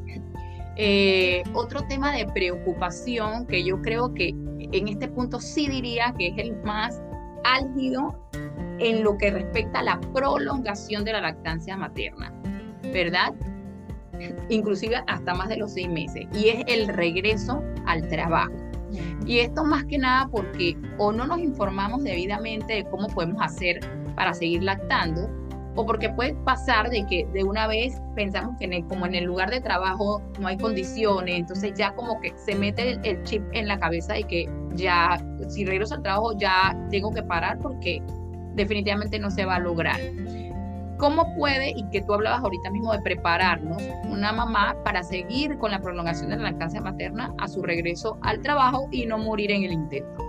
eh, 0.77 1.43
otro 1.53 1.81
tema 1.87 2.11
de 2.11 2.25
preocupación 2.27 3.45
que 3.45 3.63
yo 3.63 3.81
creo 3.81 4.13
que 4.13 4.29
en 4.29 4.87
este 4.87 5.07
punto 5.07 5.39
sí 5.39 5.67
diría 5.67 6.13
que 6.17 6.27
es 6.27 6.37
el 6.37 6.55
más 6.63 7.01
álgido 7.43 8.15
en 8.79 9.03
lo 9.03 9.17
que 9.17 9.31
respecta 9.31 9.79
a 9.79 9.83
la 9.83 10.01
prolongación 10.13 11.03
de 11.03 11.13
la 11.13 11.21
lactancia 11.21 11.77
materna, 11.77 12.33
¿verdad? 12.93 13.33
Inclusive 14.49 15.03
hasta 15.07 15.33
más 15.33 15.49
de 15.49 15.57
los 15.57 15.73
seis 15.73 15.89
meses, 15.89 16.27
y 16.33 16.49
es 16.49 16.63
el 16.67 16.87
regreso 16.87 17.63
al 17.85 18.07
trabajo. 18.07 18.53
Y 19.25 19.39
esto 19.39 19.63
más 19.63 19.85
que 19.85 19.97
nada 19.97 20.27
porque 20.29 20.77
o 20.97 21.11
no 21.11 21.25
nos 21.25 21.39
informamos 21.39 22.03
debidamente 22.03 22.73
de 22.73 22.83
cómo 22.85 23.07
podemos 23.07 23.41
hacer 23.41 23.79
para 24.15 24.33
seguir 24.33 24.63
lactando, 24.63 25.29
o 25.75 25.85
porque 25.85 26.09
puede 26.09 26.33
pasar 26.43 26.89
de 26.89 27.05
que 27.05 27.25
de 27.33 27.43
una 27.43 27.67
vez 27.67 28.01
pensamos 28.15 28.57
que 28.59 28.83
como 28.89 29.05
en 29.05 29.15
el 29.15 29.23
lugar 29.23 29.49
de 29.49 29.61
trabajo 29.61 30.21
no 30.39 30.47
hay 30.47 30.57
condiciones, 30.57 31.39
entonces 31.39 31.73
ya 31.75 31.93
como 31.93 32.19
que 32.19 32.33
se 32.37 32.55
mete 32.55 32.99
el, 33.03 33.23
chip 33.23 33.43
en 33.53 33.67
la 33.67 33.79
cabeza 33.79 34.13
de 34.13 34.23
que 34.23 34.49
ya, 34.75 35.17
si 35.47 35.65
regreso 35.65 35.95
al 35.95 36.03
trabajo 36.03 36.37
ya 36.37 36.77
tengo 36.89 37.11
que 37.11 37.23
parar 37.23 37.59
porque 37.59 38.01
definitivamente 38.55 39.17
no 39.19 39.31
se 39.31 39.45
va 39.45 39.55
a 39.55 39.59
lograr. 39.59 39.99
¿Cómo 41.01 41.33
puede, 41.33 41.71
y 41.71 41.83
que 41.89 42.03
tú 42.03 42.13
hablabas 42.13 42.43
ahorita 42.43 42.69
mismo 42.69 42.93
de 42.93 43.01
prepararnos, 43.01 43.81
una 44.07 44.31
mamá 44.31 44.77
para 44.83 45.01
seguir 45.01 45.57
con 45.57 45.71
la 45.71 45.79
prolongación 45.79 46.29
de 46.29 46.35
la 46.35 46.43
lactancia 46.43 46.79
materna 46.79 47.33
a 47.39 47.47
su 47.47 47.63
regreso 47.63 48.19
al 48.21 48.39
trabajo 48.43 48.87
y 48.91 49.07
no 49.07 49.17
morir 49.17 49.49
en 49.49 49.63
el 49.63 49.71
intento? 49.71 50.23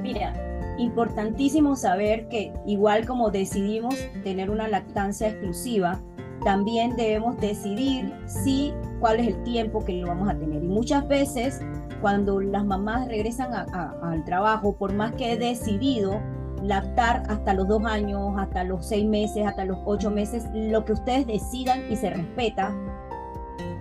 Mira, 0.00 0.32
importantísimo 0.78 1.74
saber 1.74 2.28
que 2.28 2.52
igual 2.64 3.04
como 3.06 3.32
decidimos 3.32 3.96
tener 4.22 4.50
una 4.50 4.68
lactancia 4.68 5.30
exclusiva, 5.30 6.00
también 6.44 6.94
debemos 6.94 7.36
decidir 7.40 8.14
si 8.26 8.72
cuál 9.00 9.18
es 9.18 9.26
el 9.26 9.42
tiempo 9.42 9.84
que 9.84 9.94
lo 9.94 10.06
vamos 10.06 10.28
a 10.28 10.38
tener. 10.38 10.62
Y 10.62 10.68
muchas 10.68 11.08
veces 11.08 11.60
cuando 12.00 12.40
las 12.40 12.64
mamás 12.64 13.08
regresan 13.08 13.52
al 13.52 14.24
trabajo, 14.24 14.76
por 14.76 14.92
más 14.92 15.12
que 15.16 15.32
he 15.32 15.36
decidido 15.36 16.20
lactar 16.62 17.22
hasta 17.28 17.54
los 17.54 17.68
dos 17.68 17.84
años, 17.84 18.34
hasta 18.36 18.64
los 18.64 18.86
seis 18.86 19.06
meses, 19.06 19.46
hasta 19.46 19.64
los 19.64 19.78
ocho 19.84 20.10
meses, 20.10 20.48
lo 20.52 20.84
que 20.84 20.92
ustedes 20.92 21.26
decidan 21.26 21.90
y 21.90 21.96
se 21.96 22.10
respeta, 22.10 22.74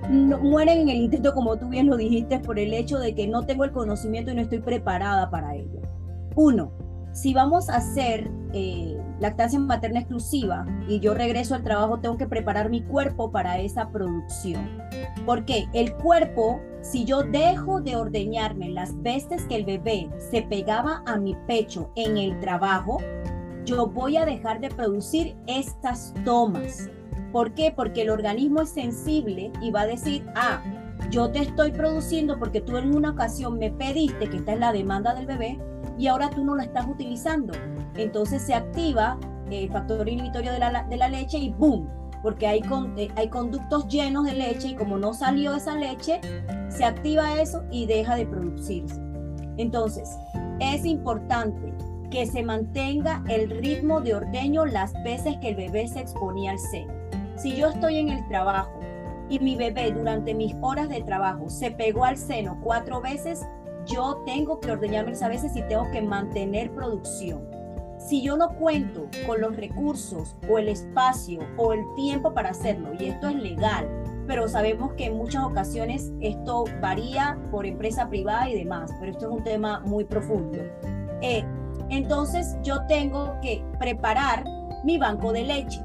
no, 0.10 0.40
mueren 0.40 0.80
en 0.80 0.90
el 0.90 0.98
intento, 0.98 1.34
como 1.34 1.58
tú 1.58 1.70
bien 1.70 1.88
lo 1.88 1.98
dijiste, 1.98 2.40
por 2.40 2.58
el 2.60 2.74
hecho 2.74 2.98
de 2.98 3.14
que 3.14 3.28
no 3.28 3.46
tengo 3.46 3.64
el 3.64 3.72
conocimiento 3.72 4.32
y 4.32 4.36
no 4.36 4.42
estoy 4.42 4.60
preparada 4.60 5.30
para 5.30 5.56
ello. 5.56 5.82
Uno, 6.36 6.72
si 7.12 7.34
vamos 7.34 7.70
a 7.70 7.78
hacer 7.78 8.30
eh, 8.54 8.98
lactancia 9.20 9.60
materna 9.60 10.00
exclusiva 10.00 10.66
y 10.88 11.00
yo 11.00 11.14
regreso 11.14 11.56
al 11.56 11.64
trabajo, 11.64 12.00
tengo 12.00 12.18
que 12.18 12.28
preparar 12.28 12.70
mi 12.70 12.82
cuerpo 12.82 13.32
para 13.32 13.60
esa 13.60 13.90
producción. 13.90 14.68
Porque 15.26 15.66
el 15.74 15.94
cuerpo, 15.96 16.60
si 16.82 17.06
yo 17.06 17.24
dejo 17.24 17.82
de 17.82 17.96
ordeñarme 17.96 18.70
las 18.70 19.02
veces 19.02 19.44
que 19.46 19.56
el 19.56 19.66
bebé 19.66 20.10
se 20.32 20.42
pegaba 20.44 21.04
a 21.06 21.18
mi 21.18 21.36
pecho 21.48 21.92
en 21.96 22.18
el 22.18 22.40
trabajo, 22.40 23.00
yo 23.66 23.88
voy 23.88 24.18
a 24.18 24.26
dejar 24.26 24.60
de 24.60 24.70
producir 24.70 25.36
estas 25.48 26.14
tomas. 26.26 26.90
¿Por 27.32 27.54
qué? 27.54 27.72
Porque 27.76 28.02
el 28.02 28.10
organismo 28.10 28.62
es 28.62 28.70
sensible 28.70 29.52
y 29.62 29.72
va 29.72 29.82
a 29.82 29.88
decir, 29.88 30.26
ah, 30.36 30.62
yo 31.12 31.30
te 31.32 31.40
estoy 31.40 31.72
produciendo 31.72 32.40
porque 32.40 32.62
tú 32.62 32.78
en 32.78 32.96
una 32.96 33.12
ocasión 33.12 33.58
me 33.58 33.72
pediste 33.72 34.30
que 34.30 34.38
esta 34.38 34.54
es 34.54 34.60
la 34.60 34.72
demanda 34.72 35.14
del 35.14 35.28
bebé, 35.28 35.60
y 36.00 36.08
ahora 36.08 36.30
tú 36.30 36.44
no 36.44 36.56
lo 36.56 36.62
estás 36.62 36.88
utilizando. 36.88 37.54
Entonces 37.96 38.42
se 38.42 38.54
activa 38.54 39.20
el 39.52 39.70
factor 39.70 40.08
inhibitorio 40.08 40.54
de 40.54 40.60
la, 40.60 40.84
de 40.84 40.98
la 40.98 41.10
leche 41.10 41.38
y 41.38 41.52
¡boom! 41.52 41.90
Porque 42.22 42.48
hay, 42.48 42.62
eh, 42.98 43.10
hay 43.16 43.30
conductos 43.30 43.88
llenos 43.88 44.26
de 44.26 44.34
leche 44.34 44.70
y 44.70 44.76
como 44.76 44.98
no 44.98 45.14
salió 45.14 45.56
esa 45.56 45.76
leche, 45.76 46.20
se 46.70 46.84
activa 46.84 47.40
eso 47.42 47.64
y 47.72 47.86
deja 47.86 48.16
de 48.16 48.26
producirse. 48.26 49.00
Entonces, 49.58 50.10
es 50.60 50.86
importante 50.86 51.74
que 52.12 52.26
se 52.26 52.44
mantenga 52.44 53.24
el 53.30 53.50
ritmo 53.50 54.02
de 54.02 54.16
ordeño 54.16 54.66
las 54.66 54.94
veces 55.04 55.38
que 55.42 55.50
el 55.50 55.56
bebé 55.56 55.88
se 55.88 56.00
exponía 56.00 56.52
al 56.52 56.60
seno. 56.60 56.94
Si 57.36 57.56
yo 57.56 57.70
estoy 57.70 57.98
en 57.98 58.10
el 58.10 58.28
trabajo 58.28 58.72
y 59.30 59.40
mi 59.40 59.56
bebé 59.56 59.92
durante 59.92 60.34
mis 60.34 60.56
horas 60.62 60.90
de 60.90 61.02
trabajo 61.02 61.50
se 61.50 61.72
pegó 61.72 62.06
al 62.06 62.18
seno 62.18 62.60
cuatro 62.64 63.00
veces, 63.00 63.46
yo 63.86 64.22
tengo 64.26 64.60
que 64.60 64.72
ordeñarme 64.72 65.14
a 65.22 65.28
veces 65.28 65.56
y 65.56 65.62
tengo 65.64 65.90
que 65.92 66.02
mantener 66.02 66.72
producción. 66.72 67.59
Si 68.10 68.24
yo 68.24 68.36
no 68.38 68.56
cuento 68.56 69.08
con 69.28 69.40
los 69.40 69.56
recursos 69.56 70.36
o 70.50 70.58
el 70.58 70.68
espacio 70.68 71.42
o 71.58 71.74
el 71.74 71.86
tiempo 71.96 72.34
para 72.34 72.50
hacerlo, 72.50 72.90
y 73.00 73.06
esto 73.06 73.28
es 73.28 73.36
legal, 73.36 73.88
pero 74.26 74.48
sabemos 74.48 74.94
que 74.94 75.06
en 75.06 75.18
muchas 75.18 75.44
ocasiones 75.44 76.12
esto 76.20 76.66
varía 76.82 77.38
por 77.52 77.68
empresa 77.68 78.10
privada 78.10 78.50
y 78.50 78.58
demás, 78.58 78.90
pero 79.00 79.12
esto 79.12 79.28
es 79.28 79.32
un 79.32 79.44
tema 79.44 79.82
muy 79.82 80.06
profundo. 80.06 80.58
Eh, 81.22 81.46
entonces 81.90 82.58
yo 82.64 82.84
tengo 82.88 83.40
que 83.44 83.64
preparar 83.78 84.44
mi 84.84 84.98
banco 84.98 85.32
de 85.32 85.44
leche. 85.44 85.80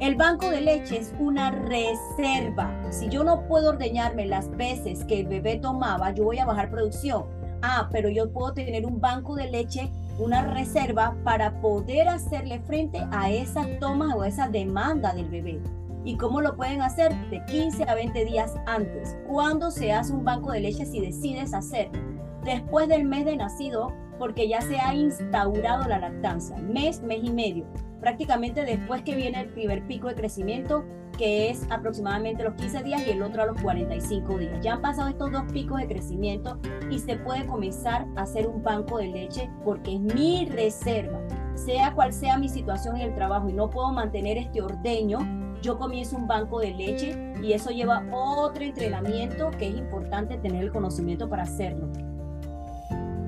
El 0.00 0.16
banco 0.16 0.50
de 0.50 0.62
leche 0.62 0.98
es 0.98 1.14
una 1.20 1.52
reserva. 1.52 2.76
Si 2.90 3.08
yo 3.08 3.22
no 3.22 3.46
puedo 3.46 3.68
ordeñarme 3.68 4.26
las 4.26 4.50
veces 4.50 5.04
que 5.04 5.20
el 5.20 5.28
bebé 5.28 5.60
tomaba, 5.60 6.10
yo 6.10 6.24
voy 6.24 6.40
a 6.40 6.44
bajar 6.44 6.72
producción. 6.72 7.26
Ah, 7.62 7.88
pero 7.92 8.08
yo 8.08 8.32
puedo 8.32 8.52
tener 8.52 8.84
un 8.84 9.00
banco 9.00 9.36
de 9.36 9.48
leche, 9.48 9.92
una 10.22 10.42
reserva 10.42 11.16
para 11.24 11.60
poder 11.60 12.08
hacerle 12.08 12.60
frente 12.60 12.98
a 13.10 13.30
esas 13.30 13.66
tomas 13.80 14.14
o 14.14 14.24
esa 14.24 14.48
demanda 14.48 15.12
del 15.12 15.28
bebé. 15.28 15.60
¿Y 16.04 16.16
cómo 16.16 16.40
lo 16.40 16.56
pueden 16.56 16.82
hacer? 16.82 17.14
De 17.30 17.44
15 17.46 17.84
a 17.88 17.94
20 17.94 18.24
días 18.24 18.54
antes. 18.66 19.16
¿Cuándo 19.28 19.70
se 19.70 19.92
hace 19.92 20.12
un 20.12 20.24
banco 20.24 20.52
de 20.52 20.60
leche 20.60 20.86
si 20.86 21.00
decides 21.00 21.54
hacerlo? 21.54 22.00
Después 22.44 22.88
del 22.88 23.04
mes 23.04 23.24
de 23.24 23.36
nacido, 23.36 23.92
porque 24.18 24.48
ya 24.48 24.60
se 24.60 24.78
ha 24.80 24.94
instaurado 24.94 25.88
la 25.88 25.98
lactancia. 25.98 26.56
Mes, 26.56 27.02
mes 27.02 27.20
y 27.22 27.30
medio 27.30 27.66
prácticamente 28.02 28.64
después 28.64 29.02
que 29.02 29.14
viene 29.14 29.40
el 29.40 29.48
primer 29.48 29.86
pico 29.86 30.08
de 30.08 30.16
crecimiento, 30.16 30.84
que 31.12 31.50
es 31.50 31.66
aproximadamente 31.70 32.42
los 32.42 32.54
15 32.54 32.82
días 32.82 33.06
y 33.06 33.10
el 33.10 33.22
otro 33.22 33.42
a 33.42 33.46
los 33.46 33.60
45 33.62 34.38
días. 34.38 34.60
Ya 34.62 34.74
han 34.74 34.82
pasado 34.82 35.08
estos 35.08 35.30
dos 35.32 35.44
picos 35.52 35.78
de 35.78 35.86
crecimiento 35.86 36.58
y 36.90 36.98
se 36.98 37.16
puede 37.16 37.46
comenzar 37.46 38.06
a 38.16 38.22
hacer 38.22 38.46
un 38.46 38.62
banco 38.62 38.98
de 38.98 39.08
leche 39.08 39.50
porque 39.64 39.94
es 39.94 40.00
mi 40.00 40.46
reserva. 40.46 41.20
Sea 41.54 41.94
cual 41.94 42.12
sea 42.12 42.38
mi 42.38 42.48
situación 42.48 42.96
en 42.96 43.08
el 43.08 43.14
trabajo 43.14 43.48
y 43.48 43.52
no 43.52 43.70
puedo 43.70 43.92
mantener 43.92 44.38
este 44.38 44.62
ordeño, 44.62 45.18
yo 45.62 45.78
comienzo 45.78 46.16
un 46.16 46.26
banco 46.26 46.60
de 46.60 46.72
leche 46.72 47.34
y 47.42 47.52
eso 47.52 47.70
lleva 47.70 48.04
otro 48.10 48.64
entrenamiento 48.64 49.50
que 49.52 49.68
es 49.68 49.76
importante 49.76 50.36
tener 50.38 50.64
el 50.64 50.72
conocimiento 50.72 51.28
para 51.28 51.44
hacerlo. 51.44 51.88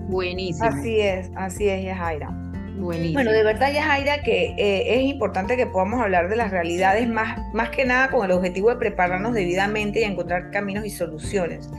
Buenísimo. 0.09 0.69
Así 0.69 1.01
es, 1.01 1.31
así 1.37 1.69
es, 1.69 1.85
Yajaira. 1.85 2.44
Bueno, 2.77 3.31
de 3.31 3.45
verdad, 3.45 3.73
Yajaira, 3.73 4.23
que 4.23 4.55
eh, 4.59 4.97
es 4.97 5.03
importante 5.03 5.57
que 5.57 5.67
podamos 5.67 6.01
hablar 6.01 6.29
de 6.29 6.37
las 6.37 6.51
realidades 6.51 7.09
más, 7.09 7.39
más 7.53 7.71
que 7.71 7.85
nada 7.85 8.11
con 8.11 8.25
el 8.25 8.33
objetivo 8.33 8.71
de 8.71 8.77
prepararnos 8.77 9.33
debidamente 9.33 10.01
y 10.01 10.05
encontrar 10.05 10.51
caminos 10.51 10.85
y 10.85 10.91
soluciones. 10.91 11.71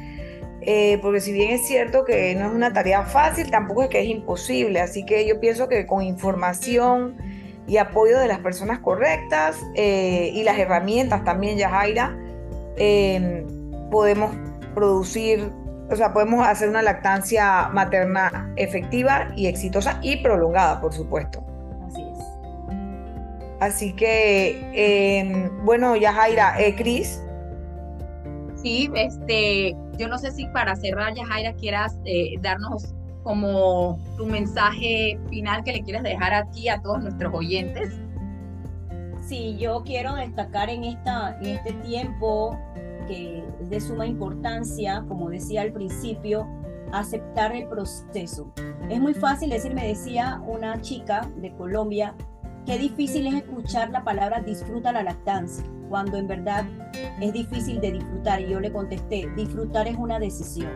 Eh, 0.62 0.98
porque 1.02 1.20
si 1.20 1.34
bien 1.34 1.52
es 1.52 1.68
cierto 1.68 2.06
que 2.06 2.34
no 2.36 2.48
es 2.48 2.54
una 2.54 2.72
tarea 2.72 3.04
fácil, 3.04 3.52
tampoco 3.52 3.84
es 3.84 3.90
que 3.90 4.02
es 4.02 4.08
imposible. 4.08 4.80
Así 4.80 5.06
que 5.06 5.28
yo 5.28 5.40
pienso 5.40 5.68
que 5.68 5.86
con 5.86 6.02
información 6.02 7.18
y 7.68 7.78
apoyo 7.78 8.18
de 8.18 8.28
las 8.28 8.40
personas 8.40 8.80
correctas 8.80 9.60
eh, 9.76 10.32
y 10.34 10.44
las 10.44 10.58
herramientas 10.58 11.24
también, 11.24 11.58
Yajaira, 11.58 12.18
podemos 13.92 14.36
producir 14.74 15.52
o 15.90 15.96
sea, 15.96 16.14
podemos 16.14 16.46
hacer 16.46 16.70
una 16.70 16.82
lactancia 16.82 17.70
materna 17.70 18.52
efectiva 18.56 19.28
y 19.36 19.48
exitosa 19.48 20.00
y 20.02 20.18
prolongada, 20.18 20.82
por 20.82 20.94
supuesto. 20.94 21.44
Así 21.88 22.02
es. 22.02 22.36
Así 23.60 23.94
que, 23.94 25.20
em, 25.20 25.50
bueno, 25.64 25.96
Yajaira, 25.96 26.60
eh, 26.60 26.76
Cris. 26.76 27.22
Sí, 28.56 28.90
este, 28.96 29.76
yo 29.98 30.08
no 30.08 30.18
sé 30.18 30.32
si 30.32 30.48
para 30.48 30.76
cerrar, 30.76 31.14
Yajaira, 31.14 31.54
quieras 31.54 32.00
eh, 32.06 32.36
darnos 32.42 32.96
como 33.24 34.00
tu 34.18 34.26
mensaje 34.26 35.20
final 35.30 35.64
que 35.64 35.74
le 35.74 35.82
quieras 35.82 36.04
dejar 36.04 36.34
aquí 36.34 36.70
a 36.70 36.82
todos 36.82 37.02
nuestros 37.02 37.34
oyentes. 37.34 37.94
Sí, 39.28 39.58
yo 39.58 39.84
quiero 39.84 40.14
destacar 40.14 40.70
en, 40.70 40.84
esta, 40.84 41.36
en 41.42 41.58
este 41.58 41.74
tiempo 41.74 42.56
que 43.08 43.44
es 43.62 43.70
de 43.70 43.80
suma 43.80 44.06
importancia, 44.06 45.04
como 45.08 45.30
decía 45.30 45.62
al 45.62 45.72
principio, 45.72 46.48
aceptar 46.92 47.56
el 47.56 47.68
proceso. 47.68 48.52
Es 48.90 49.00
muy 49.00 49.14
fácil 49.14 49.50
decir, 49.50 49.74
me 49.74 49.88
decía 49.88 50.42
una 50.46 50.82
chica 50.82 51.30
de 51.38 51.52
Colombia, 51.56 52.16
qué 52.66 52.78
difícil 52.78 53.28
es 53.28 53.36
escuchar 53.36 53.90
la 53.90 54.04
palabra 54.04 54.42
disfruta 54.42 54.92
la 54.92 55.04
lactancia, 55.04 55.66
cuando 55.90 56.18
en 56.18 56.28
verdad 56.28 56.66
es 57.22 57.34
difícil 57.34 57.80
de 57.82 57.94
disfrutar. 57.94 58.42
Y 58.42 58.50
yo 58.50 58.60
le 58.60 58.72
contesté, 58.72 59.28
disfrutar 59.36 59.88
es 59.88 59.98
una 59.98 60.20
decisión. 60.20 60.72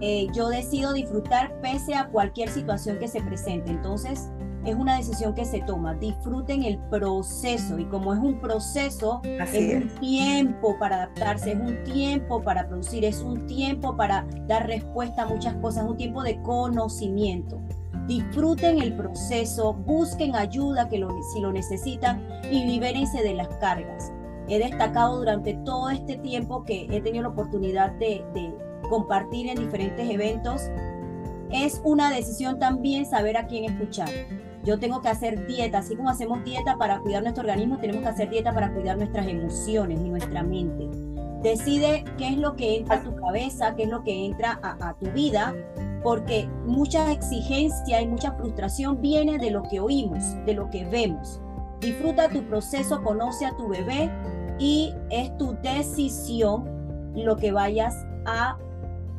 Eh, 0.00 0.26
yo 0.34 0.48
decido 0.48 0.92
disfrutar 0.92 1.58
pese 1.62 1.94
a 1.94 2.08
cualquier 2.08 2.50
situación 2.50 2.98
que 2.98 3.08
se 3.08 3.22
presente. 3.22 3.70
Entonces, 3.70 4.30
es 4.66 4.74
una 4.74 4.96
decisión 4.96 5.34
que 5.34 5.44
se 5.44 5.60
toma. 5.60 5.94
Disfruten 5.94 6.64
el 6.64 6.78
proceso 6.90 7.78
y 7.78 7.84
como 7.86 8.12
es 8.12 8.18
un 8.18 8.40
proceso, 8.40 9.20
es, 9.24 9.82
un 9.82 9.88
tiempo 10.00 10.76
para 10.78 10.96
adaptarse, 10.96 11.52
es 11.52 11.58
un 11.58 11.84
tiempo 11.84 12.42
para 12.42 12.66
producir, 12.66 13.04
es 13.04 13.20
un 13.20 13.46
tiempo 13.46 13.96
para 13.96 14.26
dar 14.46 14.66
respuesta 14.66 15.22
a 15.22 15.26
muchas 15.26 15.54
cosas, 15.56 15.84
es 15.84 15.90
un 15.90 15.96
tiempo 15.96 16.22
de 16.22 16.40
conocimiento. 16.42 17.60
Disfruten 18.06 18.80
el 18.80 18.94
proceso, 18.94 19.74
busquen 19.74 20.36
ayuda 20.36 20.88
que 20.88 20.98
lo, 20.98 21.10
si 21.32 21.40
lo 21.40 21.52
necesitan 21.52 22.26
y 22.50 22.64
libérense 22.64 23.22
de 23.22 23.34
las 23.34 23.48
cargas. 23.58 24.12
He 24.48 24.58
destacado 24.58 25.18
durante 25.18 25.54
todo 25.64 25.90
este 25.90 26.16
tiempo 26.18 26.64
que 26.64 26.86
he 26.90 27.00
tenido 27.00 27.22
la 27.22 27.30
oportunidad 27.30 27.92
de, 27.92 28.24
de 28.32 28.54
compartir 28.88 29.48
en 29.48 29.56
diferentes 29.56 30.08
eventos 30.08 30.62
es 31.52 31.80
una 31.84 32.10
decisión 32.10 32.58
también 32.58 33.06
saber 33.06 33.36
a 33.36 33.46
quién 33.46 33.64
escuchar. 33.64 34.08
Yo 34.66 34.80
tengo 34.80 35.00
que 35.00 35.08
hacer 35.08 35.46
dieta, 35.46 35.78
así 35.78 35.94
como 35.94 36.10
hacemos 36.10 36.42
dieta 36.42 36.76
para 36.76 36.98
cuidar 36.98 37.22
nuestro 37.22 37.42
organismo, 37.42 37.78
tenemos 37.78 38.02
que 38.02 38.08
hacer 38.08 38.30
dieta 38.30 38.52
para 38.52 38.72
cuidar 38.74 38.98
nuestras 38.98 39.28
emociones 39.28 40.00
y 40.00 40.10
nuestra 40.10 40.42
mente. 40.42 40.88
Decide 41.40 42.04
qué 42.18 42.30
es 42.30 42.38
lo 42.38 42.56
que 42.56 42.78
entra 42.78 42.96
a 42.96 43.02
tu 43.04 43.14
cabeza, 43.14 43.76
qué 43.76 43.84
es 43.84 43.88
lo 43.88 44.02
que 44.02 44.26
entra 44.26 44.58
a, 44.60 44.94
tu 44.94 45.06
vida, 45.12 45.54
porque 46.02 46.48
mucha 46.64 47.12
exigencia 47.12 48.00
y 48.00 48.08
mucha 48.08 48.32
frustración 48.32 49.00
viene 49.00 49.38
de 49.38 49.52
lo 49.52 49.62
que 49.62 49.78
oímos, 49.78 50.24
de 50.44 50.54
lo 50.54 50.68
que 50.68 50.84
vemos. 50.84 51.40
Disfruta 51.80 52.28
tu 52.28 52.42
proceso, 52.48 53.04
conoce 53.04 53.46
a 53.46 53.56
tu 53.56 53.68
bebé 53.68 54.10
y 54.58 54.92
es 55.10 55.36
tu 55.38 55.56
decisión 55.62 56.64
lo 57.14 57.36
que 57.36 57.52
vayas 57.52 57.94
a, 58.24 58.58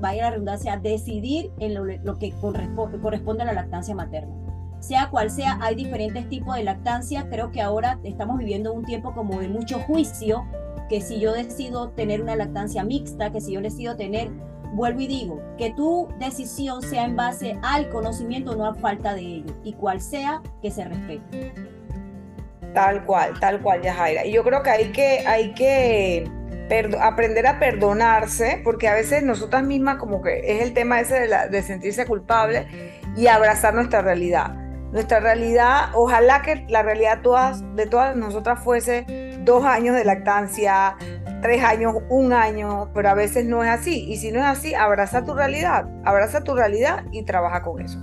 vaya 0.02 0.24
la 0.24 0.32
redundancia, 0.32 0.74
a 0.74 0.78
decidir 0.78 1.54
en 1.60 2.04
lo, 2.04 2.18
que 2.18 2.34
corresponde, 2.42 3.00
corresponde 3.00 3.44
a 3.44 3.46
la 3.46 3.54
lactancia 3.54 3.96
materna. 3.96 4.47
Sea 4.80 5.10
cual 5.10 5.30
sea, 5.30 5.58
hay 5.62 5.76
diferentes 5.76 6.30
tipos 6.30 6.56
de 6.56 6.64
lactancia. 6.64 7.28
Creo 7.30 7.52
que 7.52 7.62
ahora 7.62 8.00
estamos 8.04 8.38
viviendo 8.38 8.74
un 8.74 8.86
tiempo 8.86 9.14
como 9.14 9.40
de 9.40 9.50
mucho 9.50 9.80
juicio, 9.80 10.46
que 10.90 11.02
si 11.02 11.20
yo 11.20 11.34
decido 11.34 11.90
tener 11.90 12.22
una 12.22 12.36
lactancia 12.36 12.84
mixta, 12.84 13.32
que 13.32 13.42
si 13.42 13.54
yo 13.54 13.62
decido 13.62 13.96
tener 13.96 14.32
vuelvo 14.74 15.02
y 15.02 15.08
digo, 15.08 15.42
que 15.58 15.72
tu 15.72 16.08
decisión 16.20 16.82
sea 16.82 17.06
en 17.06 17.16
base 17.16 17.58
al 17.64 17.90
conocimiento, 17.90 18.56
no 18.56 18.66
a 18.66 18.76
falta 18.76 19.14
de 19.14 19.22
ello, 19.22 19.54
y 19.64 19.74
cual 19.74 20.02
sea, 20.02 20.42
que 20.62 20.72
se 20.72 20.86
respete. 20.86 21.54
Tal 22.74 23.06
cual, 23.06 23.40
tal 23.40 23.62
cual, 23.62 23.82
Yajaira. 23.82 24.26
Y 24.26 24.34
yo 24.34 24.44
creo 24.44 24.62
que 24.62 24.70
hay 24.70 24.92
que, 24.92 25.26
hay 25.26 25.54
que 25.54 26.30
aprender 27.02 27.48
a 27.48 27.60
perdonarse, 27.60 28.62
porque 28.64 28.88
a 28.88 28.94
veces 28.94 29.24
nosotras 29.24 29.64
mismas 29.64 29.98
como 29.98 30.22
que 30.22 30.42
es 30.44 30.62
el 30.62 30.74
tema 30.74 31.00
ese 31.00 31.22
de, 31.22 31.50
de 31.50 31.64
sentirse 31.64 32.06
culpable 32.06 32.68
y 33.16 33.28
abrazar 33.28 33.74
nuestra 33.74 34.02
realidad. 34.02 34.67
Nuestra 34.92 35.20
realidad, 35.20 35.90
ojalá 35.94 36.42
que 36.42 36.66
la 36.70 36.82
realidad 36.82 37.18
de 37.18 37.86
todas 37.88 38.16
nosotras 38.16 38.60
fuese 38.64 39.06
dos 39.42 39.66
años 39.66 39.96
de 39.96 40.06
lactancia, 40.06 40.96
tres 41.42 41.64
años, 41.64 41.96
un 42.10 42.34
año, 42.34 42.90
pero 42.94 43.10
a 43.10 43.14
veces 43.14 43.46
no 43.46 43.64
es 43.64 43.70
así. 43.70 44.06
Y 44.10 44.18
si 44.18 44.32
no 44.32 44.40
es 44.40 44.46
así, 44.46 44.74
abraza 44.74 45.24
tu 45.24 45.34
realidad, 45.34 45.88
abraza 46.06 46.42
tu 46.44 46.56
realidad 46.56 47.04
y 47.12 47.24
trabaja 47.24 47.64
con 47.64 47.82
eso. 47.82 48.02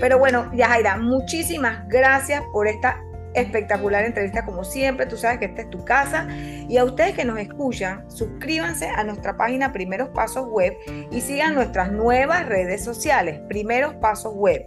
Pero 0.00 0.18
bueno, 0.18 0.50
Yajaira, 0.54 0.96
muchísimas 0.96 1.88
gracias 1.88 2.42
por 2.52 2.66
esta 2.66 3.00
espectacular 3.34 4.04
entrevista 4.04 4.44
como 4.44 4.64
siempre. 4.64 5.06
Tú 5.06 5.16
sabes 5.16 5.38
que 5.38 5.46
esta 5.46 5.62
es 5.62 5.70
tu 5.70 5.84
casa. 5.84 6.28
Y 6.68 6.78
a 6.78 6.84
ustedes 6.84 7.14
que 7.14 7.24
nos 7.24 7.38
escuchan, 7.38 8.08
suscríbanse 8.10 8.88
a 8.88 9.04
nuestra 9.04 9.36
página 9.36 9.72
Primeros 9.72 10.08
Pasos 10.10 10.46
Web 10.48 10.76
y 11.10 11.20
sigan 11.20 11.54
nuestras 11.54 11.92
nuevas 11.92 12.46
redes 12.46 12.82
sociales, 12.82 13.40
Primeros 13.48 13.94
Pasos 13.94 14.34
Web 14.34 14.66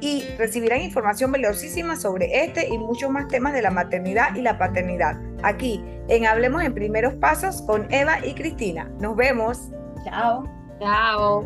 y 0.00 0.24
recibirán 0.38 0.80
información 0.80 1.32
valiosísima 1.32 1.96
sobre 1.96 2.44
este 2.44 2.68
y 2.68 2.78
muchos 2.78 3.10
más 3.10 3.28
temas 3.28 3.52
de 3.52 3.62
la 3.62 3.70
maternidad 3.70 4.34
y 4.34 4.42
la 4.42 4.58
paternidad. 4.58 5.16
Aquí 5.42 5.82
en 6.08 6.26
Hablemos 6.26 6.62
en 6.62 6.74
Primeros 6.74 7.14
Pasos 7.14 7.62
con 7.62 7.92
Eva 7.92 8.24
y 8.24 8.34
Cristina. 8.34 8.90
Nos 9.00 9.16
vemos. 9.16 9.70
Chao. 10.04 10.44
Chao. 10.80 11.44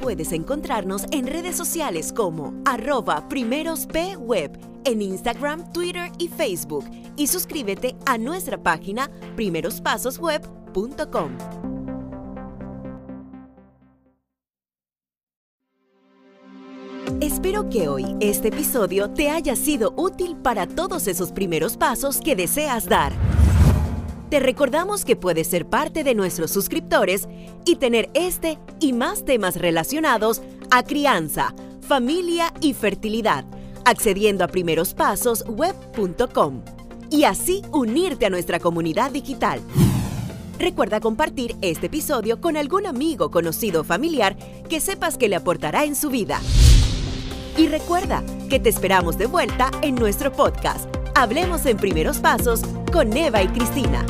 Puedes 0.00 0.32
encontrarnos 0.32 1.04
en 1.12 1.26
redes 1.26 1.56
sociales 1.56 2.12
como 2.12 2.54
arroba 2.64 3.28
primerospweb 3.28 4.58
en 4.84 5.02
Instagram, 5.02 5.72
Twitter 5.72 6.10
y 6.18 6.28
Facebook 6.28 6.86
y 7.16 7.26
suscríbete 7.26 7.96
a 8.06 8.16
nuestra 8.16 8.62
página 8.62 9.10
primerospasosweb.com 9.36 10.59
Espero 17.20 17.68
que 17.68 17.88
hoy 17.88 18.16
este 18.20 18.48
episodio 18.48 19.10
te 19.10 19.30
haya 19.30 19.56
sido 19.56 19.92
útil 19.96 20.36
para 20.36 20.66
todos 20.66 21.06
esos 21.06 21.32
primeros 21.32 21.76
pasos 21.76 22.20
que 22.20 22.34
deseas 22.34 22.86
dar. 22.86 23.12
Te 24.30 24.40
recordamos 24.40 25.04
que 25.04 25.16
puedes 25.16 25.48
ser 25.48 25.66
parte 25.66 26.04
de 26.04 26.14
nuestros 26.14 26.50
suscriptores 26.50 27.28
y 27.66 27.76
tener 27.76 28.10
este 28.14 28.58
y 28.78 28.92
más 28.92 29.24
temas 29.24 29.56
relacionados 29.56 30.42
a 30.70 30.82
crianza, 30.82 31.54
familia 31.80 32.52
y 32.60 32.74
fertilidad, 32.74 33.44
accediendo 33.84 34.44
a 34.44 34.48
primerospasosweb.com 34.48 36.62
y 37.10 37.24
así 37.24 37.62
unirte 37.72 38.26
a 38.26 38.30
nuestra 38.30 38.60
comunidad 38.60 39.10
digital. 39.10 39.60
Recuerda 40.60 41.00
compartir 41.00 41.56
este 41.62 41.86
episodio 41.86 42.38
con 42.38 42.58
algún 42.58 42.86
amigo, 42.86 43.30
conocido 43.30 43.80
o 43.80 43.84
familiar 43.84 44.36
que 44.68 44.80
sepas 44.80 45.16
que 45.16 45.26
le 45.26 45.36
aportará 45.36 45.84
en 45.84 45.96
su 45.96 46.10
vida. 46.10 46.38
Y 47.56 47.66
recuerda 47.66 48.22
que 48.50 48.60
te 48.60 48.68
esperamos 48.68 49.16
de 49.16 49.24
vuelta 49.24 49.70
en 49.80 49.94
nuestro 49.94 50.32
podcast. 50.32 50.84
Hablemos 51.14 51.64
en 51.64 51.78
primeros 51.78 52.18
pasos 52.18 52.60
con 52.92 53.16
Eva 53.16 53.42
y 53.42 53.48
Cristina. 53.48 54.04